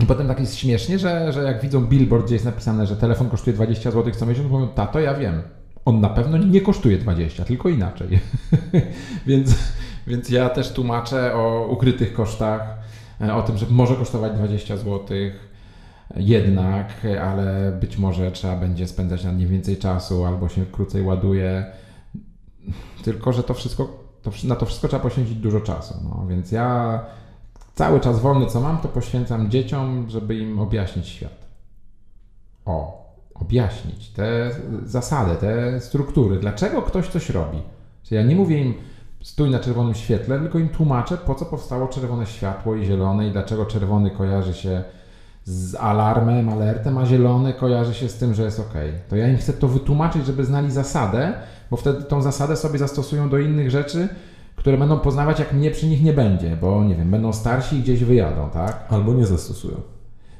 [0.00, 3.30] i potem tak jest śmiesznie, że, że jak widzą billboard, gdzie jest napisane, że telefon
[3.30, 5.42] kosztuje 20 zł co miesiąc, mówią, tato, ja wiem.
[5.84, 8.08] On na pewno nie kosztuje 20, tylko inaczej.
[9.26, 9.54] więc,
[10.06, 12.78] więc ja też tłumaczę o ukrytych kosztach,
[13.20, 15.00] e, o tym, że może kosztować 20 zł
[16.16, 21.66] jednak, ale być może trzeba będzie spędzać na nie więcej czasu albo się krócej ładuje.
[23.04, 25.94] Tylko, że to wszystko, to, na to wszystko trzeba poświęcić dużo czasu.
[26.04, 27.00] No, więc ja
[27.76, 31.46] Cały czas wolny, co mam, to poświęcam dzieciom, żeby im objaśnić świat.
[32.64, 34.50] O, objaśnić te
[34.84, 37.58] zasady, te struktury, dlaczego ktoś coś robi.
[38.02, 38.74] Czyli ja nie mówię im,
[39.22, 43.32] stój na czerwonym świetle, tylko im tłumaczę, po co powstało czerwone światło i zielone i
[43.32, 44.84] dlaczego czerwony kojarzy się
[45.44, 48.74] z alarmem, alertem, a zielony kojarzy się z tym, że jest ok.
[49.08, 51.32] To ja im chcę to wytłumaczyć, żeby znali zasadę,
[51.70, 54.08] bo wtedy tą zasadę sobie zastosują do innych rzeczy,
[54.56, 57.82] które będą poznawać, jak mnie przy nich nie będzie, bo nie wiem, będą starsi i
[57.82, 58.84] gdzieś wyjadą, tak?
[58.88, 59.76] Albo nie zastosują.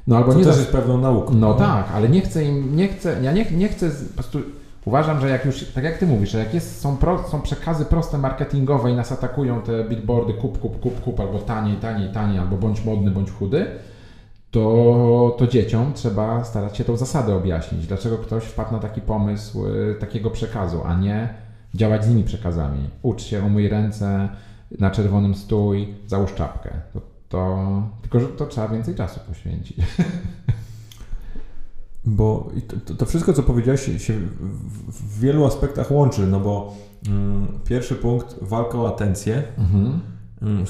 [0.07, 1.33] No albo nie też jest pewną nauką.
[1.33, 4.39] No, no tak, ale nie chcę im, nie chcę, ja nie, nie chcę, po prostu
[4.85, 7.85] uważam, że jak już, tak jak ty mówisz, że jak jest, są, pro, są przekazy
[7.85, 12.39] proste marketingowe i nas atakują te billboardy kup, kup, kup, kup, albo taniej, taniej, taniej,
[12.39, 13.65] albo bądź modny, bądź chudy,
[14.51, 17.87] to, to dzieciom trzeba starać się tą zasadę objaśnić.
[17.87, 22.89] Dlaczego ktoś wpadł na taki pomysł y, takiego przekazu, a nie działać z nimi przekazami.
[23.01, 24.29] Ucz się, umyj ręce,
[24.79, 26.69] na czerwonym stój, załóż czapkę.
[26.93, 29.77] To, to, tylko, że to trzeba więcej czasu poświęcić.
[32.05, 32.49] Bo
[32.85, 34.13] to, to, wszystko, co powiedziałeś, się,
[34.87, 36.73] w, wielu aspektach łączy, no bo
[37.07, 39.43] mm, pierwszy punkt, walka o atencję.
[39.57, 39.99] Mhm.
[40.41, 40.65] Mm,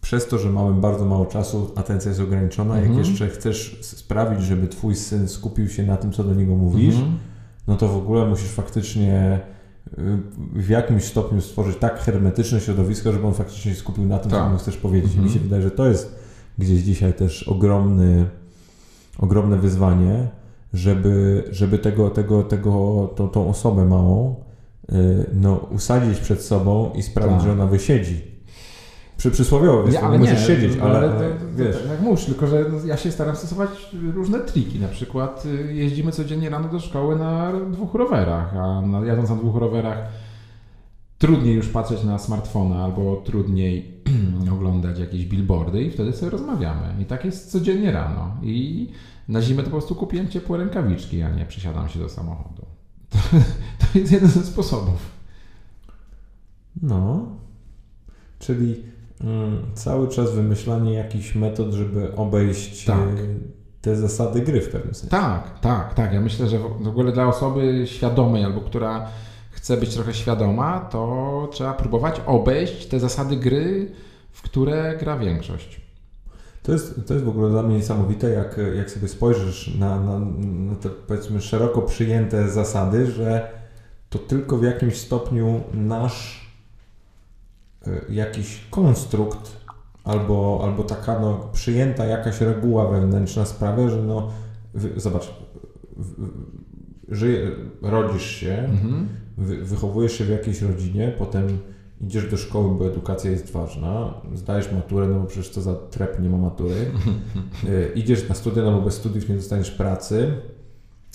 [0.00, 2.74] przez to, że mamy bardzo mało czasu, atencja jest ograniczona.
[2.74, 2.94] Mhm.
[2.94, 6.94] Jak jeszcze chcesz sprawić, żeby twój syn skupił się na tym, co do niego mówisz,
[6.94, 7.18] mhm.
[7.66, 9.40] no to w ogóle musisz faktycznie
[10.54, 14.40] w jakimś stopniu stworzyć tak hermetyczne środowisko, żeby on faktycznie się skupił na tym, tak.
[14.40, 15.10] co mu chcesz powiedzieć.
[15.10, 15.26] Mhm.
[15.26, 16.14] Mi się wydaje, że to jest
[16.58, 18.26] gdzieś dzisiaj też ogromny,
[19.18, 20.28] ogromne wyzwanie,
[20.72, 24.34] żeby, żeby tego, tego, tego, tą, tą osobę małą
[24.92, 24.94] y,
[25.32, 27.44] no, usadzić przed sobą i sprawić, tak.
[27.44, 28.31] że ona wysiedzi
[29.22, 31.76] przy przysłowiowo, nie, ale musisz nie, siedzieć, ale, ale to, wiesz.
[31.76, 33.70] To, tak jak mówisz, tylko że ja się staram stosować
[34.14, 34.78] różne triki.
[34.78, 39.56] Na przykład y, jeździmy codziennie rano do szkoły na dwóch rowerach, a jadąc na dwóch
[39.56, 39.98] rowerach
[41.18, 44.02] trudniej już patrzeć na smartfona albo trudniej
[44.54, 47.02] oglądać jakieś billboardy i wtedy sobie rozmawiamy.
[47.02, 48.36] I tak jest codziennie rano.
[48.42, 48.88] I
[49.28, 52.62] na zimę to po prostu kupiłem ciepłe rękawiczki, a nie przysiadam się do samochodu.
[53.12, 53.18] To,
[53.92, 55.10] to jest jeden ze sposobów.
[56.82, 57.26] No,
[58.38, 58.91] czyli
[59.74, 62.98] cały czas wymyślanie jakichś metod, żeby obejść tak.
[62.98, 63.12] E,
[63.80, 65.10] te zasady gry w pewnym sensie.
[65.10, 66.12] Tak, tak, tak.
[66.12, 69.08] Ja myślę, że w ogóle dla osoby świadomej albo która
[69.50, 73.92] chce być trochę świadoma, to trzeba próbować obejść te zasady gry,
[74.30, 75.80] w które gra większość.
[76.62, 80.18] To jest, to jest w ogóle dla mnie niesamowite, jak, jak sobie spojrzysz na, na,
[80.70, 83.50] na te powiedzmy szeroko przyjęte zasady, że
[84.10, 86.41] to tylko w jakimś stopniu nasz
[88.08, 89.56] jakiś konstrukt
[90.04, 94.30] albo, albo taka no, przyjęta jakaś reguła wewnętrzna sprawia, że no,
[94.96, 95.34] zobacz,
[97.08, 97.50] żyje,
[97.82, 99.08] rodzisz się, mhm.
[99.38, 101.58] wy, wychowujesz się w jakiejś rodzinie, potem
[102.00, 106.20] idziesz do szkoły, bo edukacja jest ważna, zdajesz maturę, no bo przecież to za trep
[106.22, 106.74] nie ma matury,
[107.64, 110.32] y, idziesz na studia, no bo bez studiów nie dostaniesz pracy,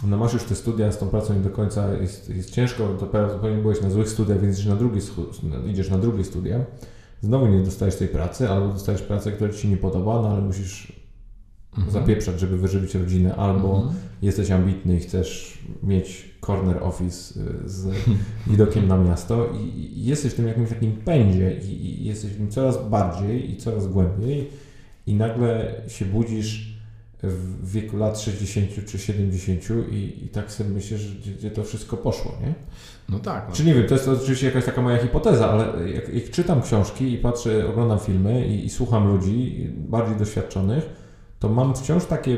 [0.03, 3.05] no masz już te studia, z tą pracą nie do końca jest, jest ciężko, to
[3.41, 5.01] pewnie byłeś na złych studiach, więc idziesz na, drugie,
[5.67, 6.65] idziesz na drugie studia,
[7.21, 10.41] znowu nie dostajesz tej pracy, albo dostajesz pracę, która Ci się nie podoba, no ale
[10.41, 10.93] musisz
[11.77, 11.91] mhm.
[11.91, 13.95] zapieprzać, żeby wyżywić rodzinę, albo mhm.
[14.21, 17.87] jesteś ambitny i chcesz mieć corner office y, z
[18.47, 22.49] widokiem na miasto i, jesteś w tym jakimś takim pędzie i, i jesteś w tym
[22.49, 24.49] coraz bardziej i coraz głębiej
[25.07, 26.76] i nagle się budzisz
[27.24, 29.61] w wieku lat 60 czy 70
[29.91, 32.53] i, i tak sobie myślę, że gdzie, gdzie to wszystko poszło, nie?
[33.09, 33.45] No tak.
[33.49, 33.55] No.
[33.55, 37.13] Czy nie wiem, to jest oczywiście jakaś taka moja hipoteza, ale jak, jak czytam książki
[37.13, 40.89] i patrzę, oglądam filmy i, i, słucham ludzi bardziej doświadczonych,
[41.39, 42.38] to mam wciąż takie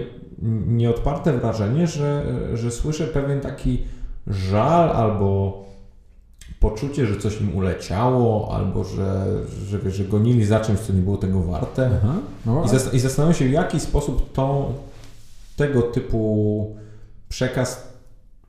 [0.67, 3.83] nieodparte wrażenie, że, że słyszę pewien taki
[4.27, 5.68] żal albo
[6.59, 9.25] poczucie, że coś im uleciało, albo że,
[9.65, 11.89] że, wiesz, że gonili za czymś, co nie było tego warte.
[12.45, 14.73] no, I, zas I zastanawiam się, w jaki sposób tą,
[15.55, 16.75] tego typu
[17.29, 17.89] przekaz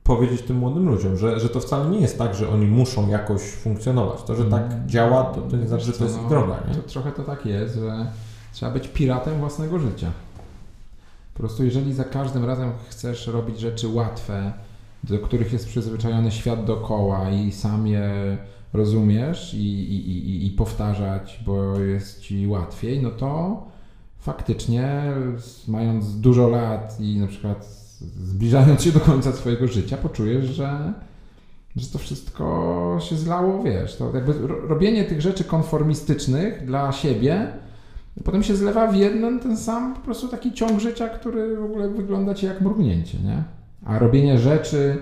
[0.03, 3.41] powiedzieć tym młodym ludziom, że, że to wcale nie jest tak, że oni muszą jakoś
[3.41, 4.23] funkcjonować.
[4.23, 4.89] To, że tak mm.
[4.89, 6.59] działa, to, to nie znaczy, że to jest no, droga.
[6.67, 6.75] Nie?
[6.75, 8.11] To trochę to tak jest, że
[8.53, 10.11] trzeba być piratem własnego życia.
[11.33, 14.53] Po prostu jeżeli za każdym razem chcesz robić rzeczy łatwe,
[15.03, 18.37] do których jest przyzwyczajony świat dookoła i sam je
[18.73, 23.63] rozumiesz i, i, i, i powtarzać, bo jest ci łatwiej, no to
[24.19, 25.03] faktycznie
[25.67, 27.65] mając dużo lat i na przykład
[28.23, 30.93] zbliżając się do końca swojego życia, poczujesz, że,
[31.75, 37.47] że to wszystko się zlało, wiesz, to jakby robienie tych rzeczy konformistycznych dla siebie
[38.23, 41.89] potem się zlewa w jeden ten sam po prostu taki ciąg życia, który w ogóle
[41.89, 43.43] wygląda ci jak mrugnięcie, nie?
[43.85, 44.97] A robienie rzeczy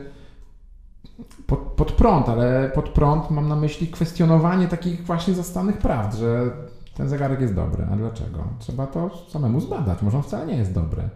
[1.48, 6.52] pod, pod prąd, ale pod prąd mam na myśli kwestionowanie takich właśnie zastanych prawd, że
[6.96, 7.88] ten zegarek jest dobry.
[7.92, 8.44] A dlaczego?
[8.60, 10.02] Trzeba to samemu zbadać.
[10.02, 11.10] Może on wcale nie jest dobry.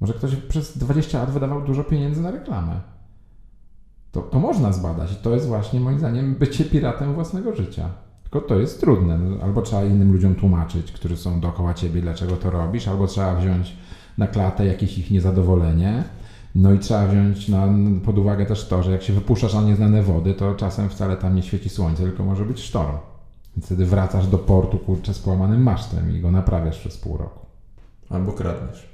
[0.00, 2.80] Może ktoś przez 20 lat wydawał dużo pieniędzy na reklamę.
[4.12, 7.90] To, to można zbadać i to jest właśnie moim zdaniem bycie piratem własnego życia.
[8.22, 9.18] Tylko to jest trudne.
[9.42, 13.76] Albo trzeba innym ludziom tłumaczyć, którzy są dookoła ciebie, dlaczego to robisz, albo trzeba wziąć
[14.18, 16.04] na klatę jakieś ich niezadowolenie,
[16.54, 17.68] no i trzeba wziąć na,
[18.04, 21.36] pod uwagę też to, że jak się wypuszczasz na nieznane wody, to czasem wcale tam
[21.36, 22.96] nie świeci słońce, tylko może być sztorm.
[23.56, 27.46] Więc wtedy wracasz do portu kurczę z połamanym masztem i go naprawiasz przez pół roku.
[28.10, 28.88] Albo kradniesz.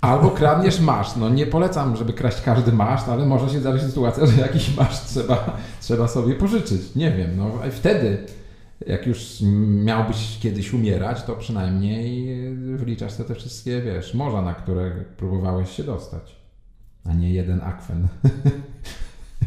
[0.00, 1.16] Albo kradniesz maszt.
[1.16, 5.08] No nie polecam, żeby kraść każdy maszt, ale może się zdarzyć sytuacja, że jakiś maszt
[5.08, 6.94] trzeba, trzeba sobie pożyczyć.
[6.94, 7.30] Nie wiem.
[7.36, 8.26] No wtedy,
[8.86, 9.36] jak już
[9.84, 12.38] miałbyś kiedyś umierać, to przynajmniej
[12.76, 16.38] wliczasz te wszystkie, wiesz, morza, na które próbowałeś się dostać
[17.08, 18.08] a nie jeden akwen.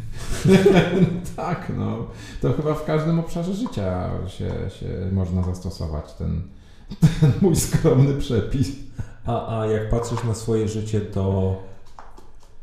[1.36, 2.08] tak, no.
[2.42, 6.42] To chyba w każdym obszarze życia się, się można zastosować ten,
[7.22, 8.70] ten mój skromny przepis.
[9.26, 11.56] A, a jak patrzysz na swoje życie, to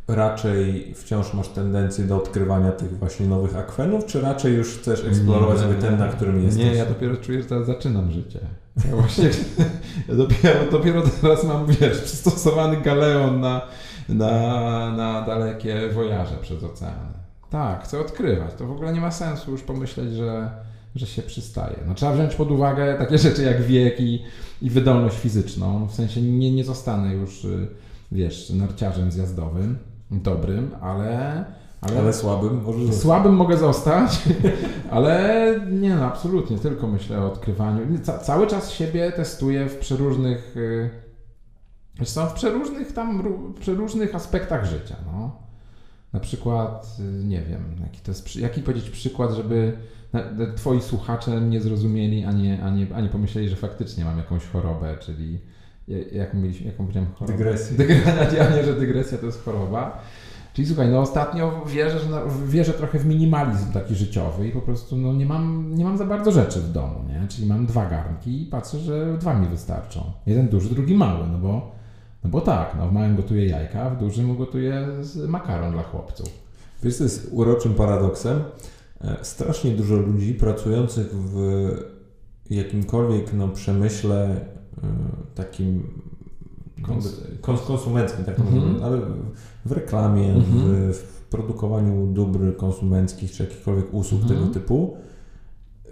[0.09, 5.59] raczej wciąż masz tendencję do odkrywania tych właśnie nowych akwenów, czy raczej już chcesz eksplorować
[5.59, 6.65] sobie ten, na którym jesteś?
[6.65, 8.41] Nie, ja dopiero czuję, że teraz zaczynam życie.
[8.89, 9.25] Ja właśnie
[10.09, 13.63] ja dopiero, dopiero teraz mam, wiesz, przystosowany galeon na,
[14.09, 17.13] na, na dalekie wojaże przez oceany.
[17.51, 18.55] Tak, chcę odkrywać.
[18.55, 20.51] To w ogóle nie ma sensu już pomyśleć, że,
[20.97, 21.77] że się przystaje.
[21.87, 24.23] No, trzeba wziąć pod uwagę takie rzeczy jak wiek i,
[24.63, 25.87] i wydolność fizyczną.
[25.87, 27.69] W sensie nie, nie zostanę już, y,
[28.13, 29.79] wiesz, narciarzem zjazdowym,
[30.11, 31.45] dobrym, ale...
[31.81, 33.03] Ale, ale słabym może zostać.
[33.03, 34.23] Słabym mogę zostać,
[34.91, 37.99] ale nie no, absolutnie, tylko myślę o odkrywaniu.
[38.03, 40.57] Ca cały czas siebie testuję w przeróżnych,
[41.99, 43.23] yy, są w przeróżnych tam,
[43.57, 45.37] w przeróżnych aspektach życia, no.
[46.13, 49.79] Na przykład, yy, nie wiem, jaki to jest, jaki powiedzieć przykład, żeby
[50.57, 54.47] twoi słuchacze mnie zrozumieli, a nie, a, nie, a nie pomyśleli, że faktycznie mam jakąś
[54.47, 55.39] chorobę, czyli
[56.13, 57.39] jak mieliśmy, jaką powiedziałem chorobę?
[57.39, 57.77] Dygresję.
[57.77, 60.03] Dygresja, nie, że dygresja to jest choroba.
[60.53, 62.07] Czyli słuchaj, no ostatnio wierzę, że,
[62.47, 66.05] wierzę trochę w minimalizm taki życiowy i po prostu no, nie, mam, nie mam za
[66.05, 67.29] bardzo rzeczy w domu, nie?
[67.29, 70.13] Czyli mam dwa garnki i patrzę, że dwa mi wystarczą.
[70.27, 71.73] Jeden duży, drugi mały, no bo,
[72.25, 74.89] no bo tak, no w małym gotuję jajka, w dużym gotuję
[75.29, 76.29] makaron dla chłopców.
[76.83, 78.43] Wiesz, to jest uroczym paradoksem.
[79.01, 81.69] E, strasznie dużo ludzi pracujących w
[82.51, 84.41] jakimkolwiek no, przemyśle
[85.35, 85.83] takim
[87.41, 88.85] Kons konsumenckim, tak mm -hmm.
[88.85, 89.01] ale
[89.65, 90.45] w reklamie, mm -hmm.
[90.45, 90.93] w, mhm.
[90.93, 94.39] w, produkowaniu dóbr konsumenckich czy jakichkolwiek usług mm -hmm.
[94.39, 94.97] tego typu,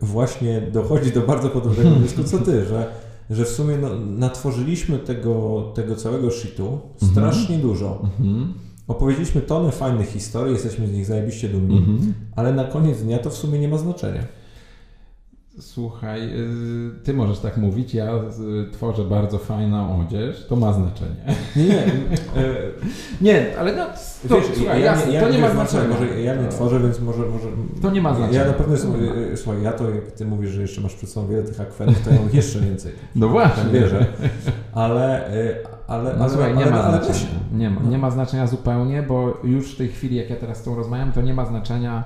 [0.03, 2.93] właśnie dochodzi do bardzo podobnego wniosku co ty, że,
[3.31, 7.13] że w sumie no, natworzyliśmy tego, tego całego shitu mhm.
[7.13, 8.01] strasznie dużo.
[8.03, 8.55] Mhm.
[8.89, 11.85] Opowiedzieliśmy tonę fajnych historii, jesteśmy z nich zajebiście dumni,
[12.37, 14.23] ale na koniec dnia to w sumie nie ma znaczenia.
[15.61, 18.13] Słuchaj, y, ty możesz tak mówić, ja
[18.73, 21.17] tworzę bardzo fajną odzież, to ma znaczenie.
[21.57, 21.83] Nie, nie.
[23.21, 23.87] nie, ale no,
[24.29, 25.89] to, Wiesz, słuchaj, ja, jasne, ja, to nie ma znaczenia.
[25.89, 27.49] Może ja nie tworzę, więc może, może...
[27.83, 28.41] To nie ma znaczenia.
[28.41, 28.95] Ja na pewno jestem,
[29.33, 32.01] y, słuchaj, ja to jak ty mówisz, że jeszcze masz przed sobą wiele tych akwenów,
[32.05, 32.93] to ja mam jeszcze więcej.
[33.15, 33.63] No właśnie.
[33.63, 34.07] Tak wierzę.
[34.73, 37.31] Ale, y, ale, no, ale, słuchaj, ale, nie ma ale, znaczenia.
[37.53, 40.63] Nie ma, nie ma znaczenia zupełnie, bo już w tej chwili, jak ja teraz z
[40.63, 42.05] tą rozmawiam, to nie ma znaczenia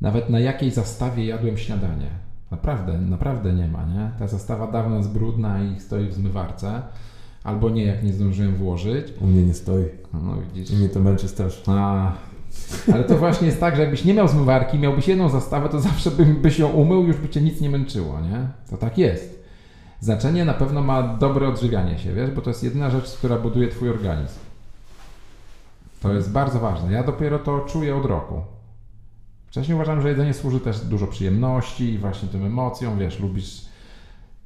[0.00, 2.29] nawet na jakiej zastawie jadłem śniadanie.
[2.50, 4.10] Naprawdę, naprawdę nie ma, nie?
[4.18, 6.82] Ta zastawa dawno jest brudna i stoi w zmywarce.
[7.44, 9.06] Albo nie, jak nie zdążyłem włożyć.
[9.20, 9.84] U mnie nie stoi.
[10.12, 10.70] No widzisz.
[10.70, 11.74] U mnie to męczy strasznie.
[11.74, 12.12] A,
[12.94, 16.10] ale to właśnie jest tak, że jakbyś nie miał zmywarki, miałbyś jedną zastawę, to zawsze
[16.10, 18.48] by, byś ją umył, już by cię nic nie męczyło, nie?
[18.70, 19.44] To tak jest.
[20.00, 23.68] Znaczenie na pewno ma dobre odżywianie się, wiesz, bo to jest jedyna rzecz, która buduje
[23.68, 24.38] twój organizm.
[26.02, 26.92] To jest bardzo ważne.
[26.92, 28.40] Ja dopiero to czuję od roku.
[29.50, 33.64] Wcześniej uważam, że jedzenie służy też dużo przyjemności i właśnie tym emocjom, wiesz, lubisz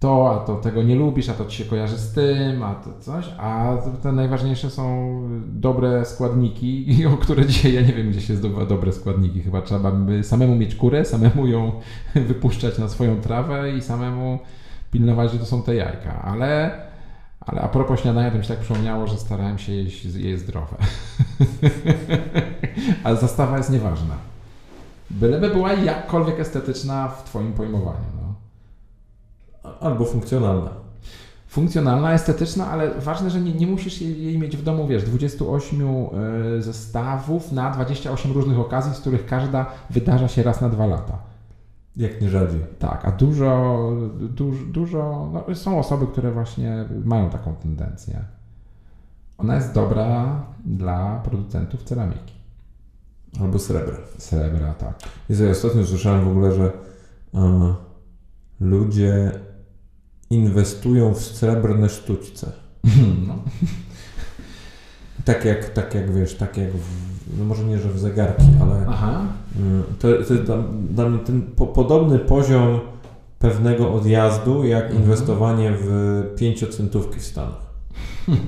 [0.00, 2.90] to, a to tego nie lubisz, a to ci się kojarzy z tym, a to
[3.00, 8.36] coś, a te najważniejsze są dobre składniki, o które dzisiaj ja nie wiem, gdzie się
[8.36, 9.42] zdobywa dobre składniki.
[9.42, 9.92] Chyba trzeba
[10.22, 11.72] samemu mieć kurę, samemu ją
[12.28, 14.38] wypuszczać na swoją trawę i samemu
[14.90, 16.70] pilnować, że to są te jajka, ale
[17.40, 20.76] ale a propos śniadania, to mi się tak przypomniało, że starałem się jeść, zdrowe.
[23.05, 24.34] ale zastawa jest nieważna.
[25.11, 28.07] Byleby była jakkolwiek estetyczna w Twoim pojmowaniu.
[28.22, 28.34] No.
[29.80, 30.70] Albo funkcjonalna.
[31.46, 35.86] Funkcjonalna, estetyczna, ale ważne, że nie, nie musisz jej mieć w domu, wiesz, 28 y,
[36.59, 41.18] e, zestawów na 28 różnych okazji, z których każda wydarza się raz na dwa lata.
[41.96, 42.61] Jak nie rzadziej.
[42.78, 43.78] Tak, a dużo,
[44.20, 48.24] dużo, dużo no, są osoby, które właśnie mają taką tendencję.
[49.38, 52.34] Ona jest dobra dla producentów ceramiki.
[53.41, 53.97] Albo srebra.
[54.18, 54.99] Srebra, tak.
[55.30, 56.72] I ja ostatnio słyszałem w ogóle, że
[57.35, 57.74] e,
[58.61, 59.30] ludzie
[60.30, 62.53] inwestują w srebrne sztućce.
[63.26, 63.39] No.
[65.24, 68.87] Tak jak, tak jak wiesz, tak jak w, no może nie, że w zegarki, ale
[68.89, 69.22] Aha.
[69.57, 70.45] Y, to, to jest
[70.91, 72.80] dla mnie ten po, podobny poziom
[73.39, 75.03] pewnego odjazdu, jak mhm.
[75.03, 77.73] inwestowanie w pięciocentówki w Stanach.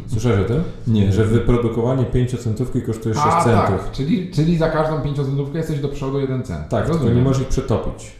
[0.06, 0.62] Słyszałeś o tym?
[0.86, 1.12] Nie.
[1.12, 3.84] Że wyprodukowanie pięciocentówki kosztuje 6 A, centów.
[3.84, 3.92] Tak.
[3.92, 6.68] Czyli, czyli za każdą pięciocentówkę jesteś do przodu 1 cent.
[6.68, 6.98] Tak, Rozumiem.
[6.98, 8.12] tylko nie możesz ich przetopić.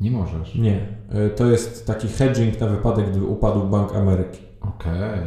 [0.00, 0.54] Nie możesz.
[0.54, 0.88] Nie.
[1.26, 4.40] Y, to jest taki hedging na wypadek, gdyby upadł Bank Ameryki.
[4.60, 4.92] Okej.
[4.92, 5.22] Okay.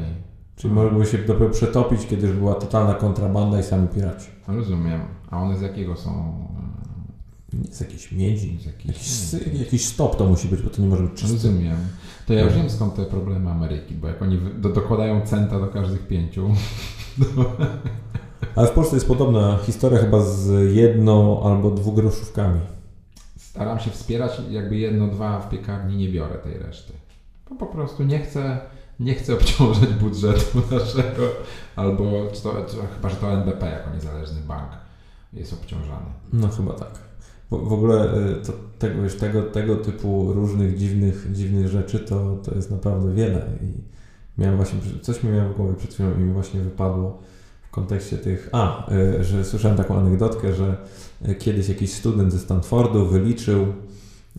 [0.55, 1.05] Czyli hmm.
[1.05, 4.28] się dopiero przetopić, kiedy już była totalna kontrabanda i sami piraci.
[4.47, 5.01] Rozumiem.
[5.32, 6.34] A one z jakiego są?
[7.54, 8.60] Nie z jakiejś miedzi.
[8.62, 11.34] Z jakiejś, jakiś, jakiś stop to musi być, bo to nie może być czyste.
[11.34, 11.78] Rozumiem.
[12.28, 15.68] To ja już wiem skąd te problemy Ameryki, bo jak oni do, dokładają centa do
[15.68, 16.50] każdych pięciu.
[18.56, 22.60] Ale w Polsce jest podobna historia chyba z jedno albo dwugroszówkami.
[23.38, 26.93] Staram się wspierać, jakby jedno, dwa w piekarni nie biorę tej reszty.
[27.50, 28.60] Bo po prostu nie chcę,
[29.00, 31.24] nie chcę obciążać budżetu naszego,
[31.76, 34.72] albo czy to, czy, chyba, że to NBP jako niezależny bank
[35.34, 36.06] jest obciążany.
[36.34, 37.09] No chyba tak.
[37.52, 42.72] W, ogóle y, to, tego, tego, tego typu różnych dziwnych, dziwnych rzeczy to, to jest
[42.72, 43.74] naprawdę wiele i
[44.41, 47.20] miałem właśnie, coś mi miałem w głowie przed chwilą i mi właśnie wypadło
[47.62, 50.78] w kontekście tych, a, y, że słyszałem taką anegdotkę, że
[51.30, 53.66] y, kiedyś jakiś student ze Stanfordu wyliczył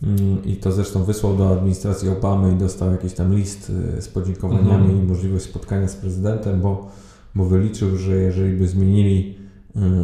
[0.03, 4.85] mm, i to zresztą wysłał do administracji Obamy i dostał jakiś tam list z podziękowaniami
[4.85, 5.03] mhm.
[5.03, 6.91] i możliwość spotkania z prezydentem, bo,
[7.35, 9.37] bo wyliczył, że jeżeli by zmienili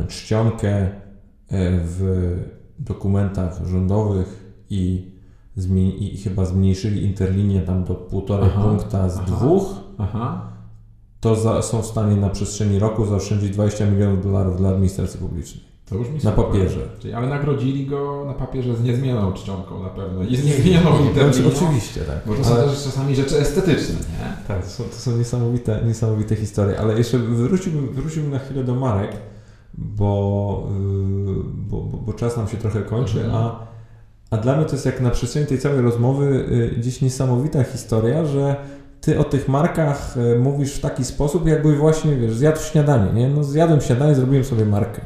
[0.08, 0.90] czcionkę
[1.52, 2.38] w
[2.80, 5.12] dokumentach rządowych i,
[6.00, 10.52] i chyba zmniejszyli interlinię tam do półtorej punkta z aha, dwóch, aha.
[11.20, 15.68] to za, są w stanie na przestrzeni roku zaoszczędzić 20 milionów dolarów dla administracji publicznej.
[15.90, 16.80] To już mi Na papierze.
[17.00, 21.48] Czyli, ale nagrodzili go na papierze z niezmienioną czcionką na pewno i z niezmienioną interlinią.
[21.48, 22.18] Oczywiście, tak.
[22.26, 24.48] Bo to są też czasami rzeczy estetyczne, nie?
[24.48, 26.80] Tak, to są, to są niesamowite, niesamowite historie.
[26.80, 29.12] Ale jeszcze wróciłbym, wróciłbym na chwilę do Marek
[29.78, 33.36] bo, y, bo, bo, bo czas nam się trochę kończy, mhm.
[33.36, 33.68] a,
[34.32, 38.26] a dla mnie to jest jak na przestrzeni tej całej rozmowy y, gdzieś niesamowita historia,
[38.26, 38.56] że
[39.02, 43.30] ty o tych markach y, mówisz w taki sposób, jakby właśnie, wiesz, zjadł śniadanie, nie?
[43.30, 45.02] No zjadłem śniadanie, zrobiłem sobie markę.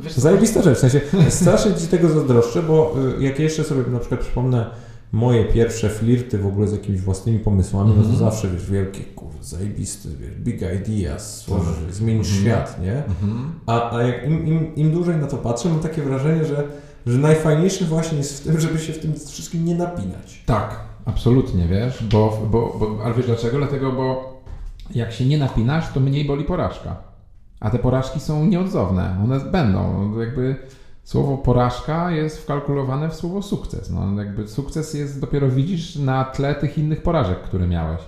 [0.00, 4.20] Wiesz, Zajebista rzecz, w sensie strasznie Ci tego zazdroszczę, bo jak jeszcze sobie na przykład
[4.20, 4.66] przypomnę
[5.14, 8.06] moje pierwsze flirty w ogóle z jakimiś własnymi pomysłami, mm -hmm.
[8.06, 8.30] no to mhm.
[8.30, 11.94] zawsze, wiesz, wielkie, kurde, zajebisty, wiesz, big ideas, tak.
[11.94, 12.42] zmienić mm -hmm.
[12.42, 12.92] świat, nie?
[12.92, 13.48] Mm -hmm.
[13.66, 16.64] A, a jak im, im, im dłużej na to patrzę, mam takie wrażenie, że,
[17.06, 20.42] że najfajniejsze właśnie jest w tym, żeby się w tym wszystkim nie napinać.
[20.46, 23.58] Tak, absolutnie, wiesz, bo, bo, bo ale wiesz dlaczego?
[23.58, 24.34] Dlatego, bo
[24.94, 26.96] jak się nie napinasz, to mniej boli porażka.
[27.60, 30.56] A te porażki są nieodzowne, one będą, jakby
[31.04, 33.90] Słowo porażka jest wkalkulowane w słowo sukces.
[33.90, 38.00] No, jakby sukces jest dopiero widzisz na tle tych innych porażek, które miałeś.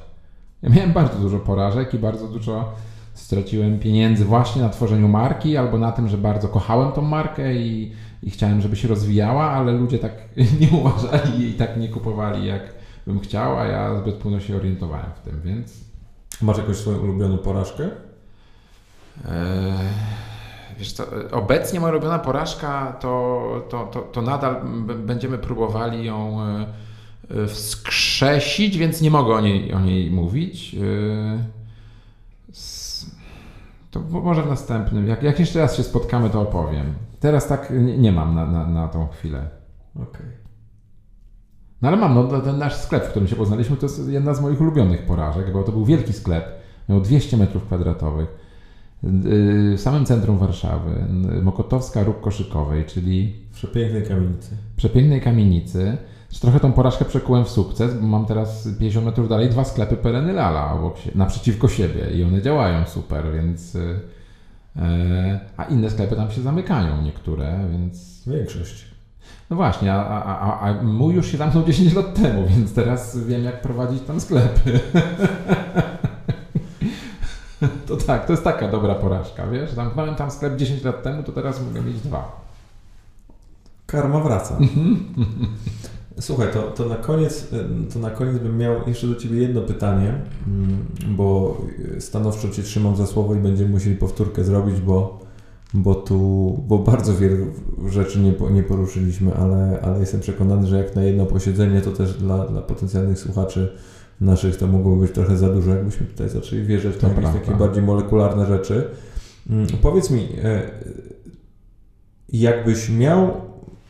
[0.62, 2.72] Ja miałem bardzo dużo porażek i bardzo dużo
[3.14, 7.92] straciłem pieniędzy właśnie na tworzeniu marki albo na tym, że bardzo kochałem tą markę i,
[8.22, 10.12] i chciałem, żeby się rozwijała, ale ludzie tak
[10.60, 12.74] nie uważali i tak nie kupowali, jak
[13.06, 15.86] bym chciał, a ja zbyt późno się orientowałem w tym, więc.
[16.42, 17.84] Masz jakąś swoją ulubioną porażkę?
[17.84, 17.92] Eee...
[20.78, 24.56] Wiesz co, obecnie moja ulubiona porażka to, to, to, to nadal
[24.96, 26.66] będziemy próbowali ją e,
[27.42, 30.74] e, wskrzesić, więc nie mogę o niej, o niej mówić.
[30.74, 31.44] E,
[33.90, 36.94] to może w następnym, jak, jak jeszcze raz się spotkamy, to opowiem.
[37.20, 39.48] Teraz tak nie, nie mam na, na, na tą chwilę.
[39.94, 40.06] Okej.
[40.10, 40.36] Okay.
[41.82, 44.40] No ale mam, no, ten nasz sklep, w którym się poznaliśmy, to jest jedna z
[44.40, 46.44] moich ulubionych porażek, bo to był wielki sklep,
[46.88, 48.45] miał 200 metrów kwadratowych
[49.02, 51.04] w samym centrum Warszawy,
[51.42, 54.56] Mokotowska Róg Koszykowej, czyli przepięknej kamienicy.
[54.76, 55.96] Przepięknej kamienicy.
[56.40, 60.32] Trochę tą porażkę przekułem w sukces, bo mam teraz 50 metrów dalej dwa sklepy Pereny
[60.32, 63.76] Lala obok się, naprzeciwko siebie i one działają super, więc...
[63.76, 68.22] E, a inne sklepy tam się zamykają niektóre, więc...
[68.26, 68.84] Większość.
[69.50, 73.26] No właśnie, a, a, a, a mój już się zamknął 10 lat temu, więc teraz
[73.26, 74.80] wiem jak prowadzić tam sklepy.
[77.86, 79.72] To tak, to jest taka dobra porażka, wiesz?
[79.72, 82.46] Zamknąłem tam sklep 10 lat temu, to teraz mogę mieć dwa.
[83.86, 84.58] Karma wraca.
[86.20, 87.46] Słuchaj, to, to, na koniec,
[87.92, 90.14] to na koniec bym miał jeszcze do Ciebie jedno pytanie,
[90.46, 91.60] mm, bo
[91.98, 95.18] stanowczo Cię trzymam za słowo i będziemy musieli powtórkę zrobić, bo,
[95.74, 96.18] bo tu
[96.68, 97.46] bo bardzo wielu
[97.88, 102.14] rzeczy nie, nie poruszyliśmy, ale, ale jestem przekonany, że jak na jedno posiedzenie, to też
[102.14, 103.76] dla, dla potencjalnych słuchaczy
[104.20, 107.82] naszych to mogło być trochę za dużo, jakbyśmy tutaj zaczęli wierzyć w jakieś takie bardziej
[107.82, 108.84] molekularne rzeczy.
[109.50, 110.70] Mm, powiedz mi, e,
[112.28, 113.30] jakbyś miał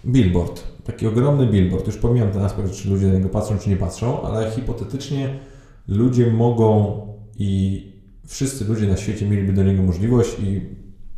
[0.06, 3.76] billboard, taki ogromny billboard, już pomijam ten aspekt, czy ludzie na niego patrzą, czy nie
[3.76, 5.38] patrzą, ale hipotetycznie
[5.88, 7.00] ludzie mogą
[7.38, 7.82] i
[8.26, 10.60] wszyscy ludzie na świecie mieliby do niego możliwość i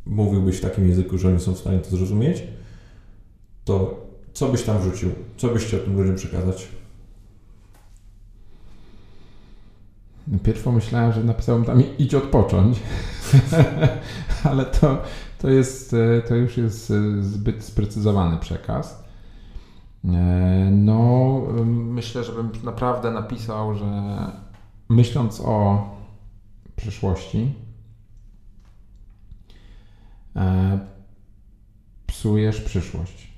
[0.06, 2.42] mówiłbyś w takim języku, że oni są w stanie to zrozumieć,
[3.64, 5.10] to co byś tam wrzucił?
[5.36, 6.68] Co byś chciał tym ludziom przekazać?
[10.42, 12.80] Pierw pomyślałem, że napisałem tam idź odpocząć,
[14.50, 15.02] ale to,
[15.38, 15.96] to, jest,
[16.28, 19.08] to już jest zbyt sprecyzowany przekaz.
[20.04, 24.18] E, no, myślę, żebym naprawdę napisał, że
[24.88, 25.88] myśląc o
[26.76, 27.54] przyszłości,
[30.36, 30.78] e,
[32.06, 33.32] psujesz przyszłość.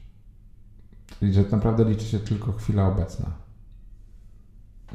[1.18, 3.39] Czyli, że naprawdę liczy się tylko chwila obecna.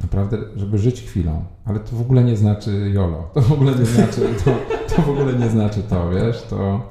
[0.02, 3.86] Naprawdę, żeby żyć chwilą, ale to w ogóle nie znaczy YOLO, to w ogóle nie
[3.86, 4.50] znaczy, to,
[4.96, 6.90] to w ogóle nie znaczy to, wiesz, to,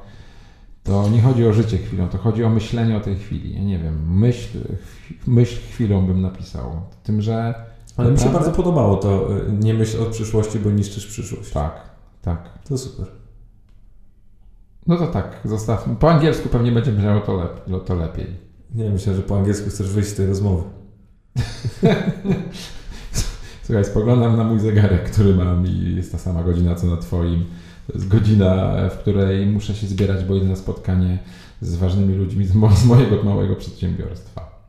[0.83, 3.79] to nie chodzi o życie chwilą, to chodzi o myślenie o tej chwili, ja nie
[3.79, 4.59] wiem, myśl,
[5.27, 7.53] myśl chwilą bym napisał, tym, że
[7.97, 11.51] ale mi się bardzo podobało to, y, nie myśl o przyszłości, bo niszczysz przyszłość.
[11.51, 11.89] Tak,
[12.21, 12.49] tak.
[12.63, 13.07] To super.
[14.87, 15.95] No to tak, zostawmy.
[15.95, 17.37] Po angielsku pewnie będzie brzmiało to,
[17.67, 18.27] lep to lepiej.
[18.75, 20.63] Nie, myślę, że po angielsku chcesz wyjść z tej rozmowy.
[23.65, 27.45] Słuchaj, spoglądam na mój zegarek, który mam i jest ta sama godzina co na Twoim.
[27.87, 31.17] To jest godzina, w której muszę się zbierać, bo idę na spotkanie
[31.61, 34.61] z ważnymi ludźmi z, mo z mojego małego przedsiębiorstwa.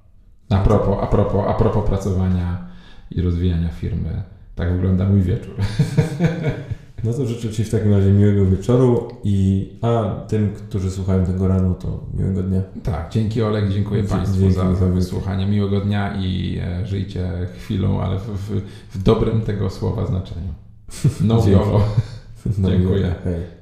[0.51, 2.66] A propos, a, propos, a propos pracowania
[3.10, 4.23] i rozwijania firmy.
[4.55, 5.55] Tak wygląda mój wieczór.
[7.05, 11.48] No to życzę Ci w takim razie miłego wieczoru i a tym, którzy słuchają tego
[11.48, 12.62] rano, to miłego dnia.
[12.82, 15.47] Tak, dzięki Oleg, dziękuję Dzie Państwu dzięki za, za wysłuchanie.
[15.47, 20.55] Miłego dnia i e, żyjcie chwilą, ale w, w, w dobrym tego słowa znaczeniu.
[21.20, 21.81] No, dziękuję.
[22.59, 23.14] Dziękuję.
[23.24, 23.55] Hej.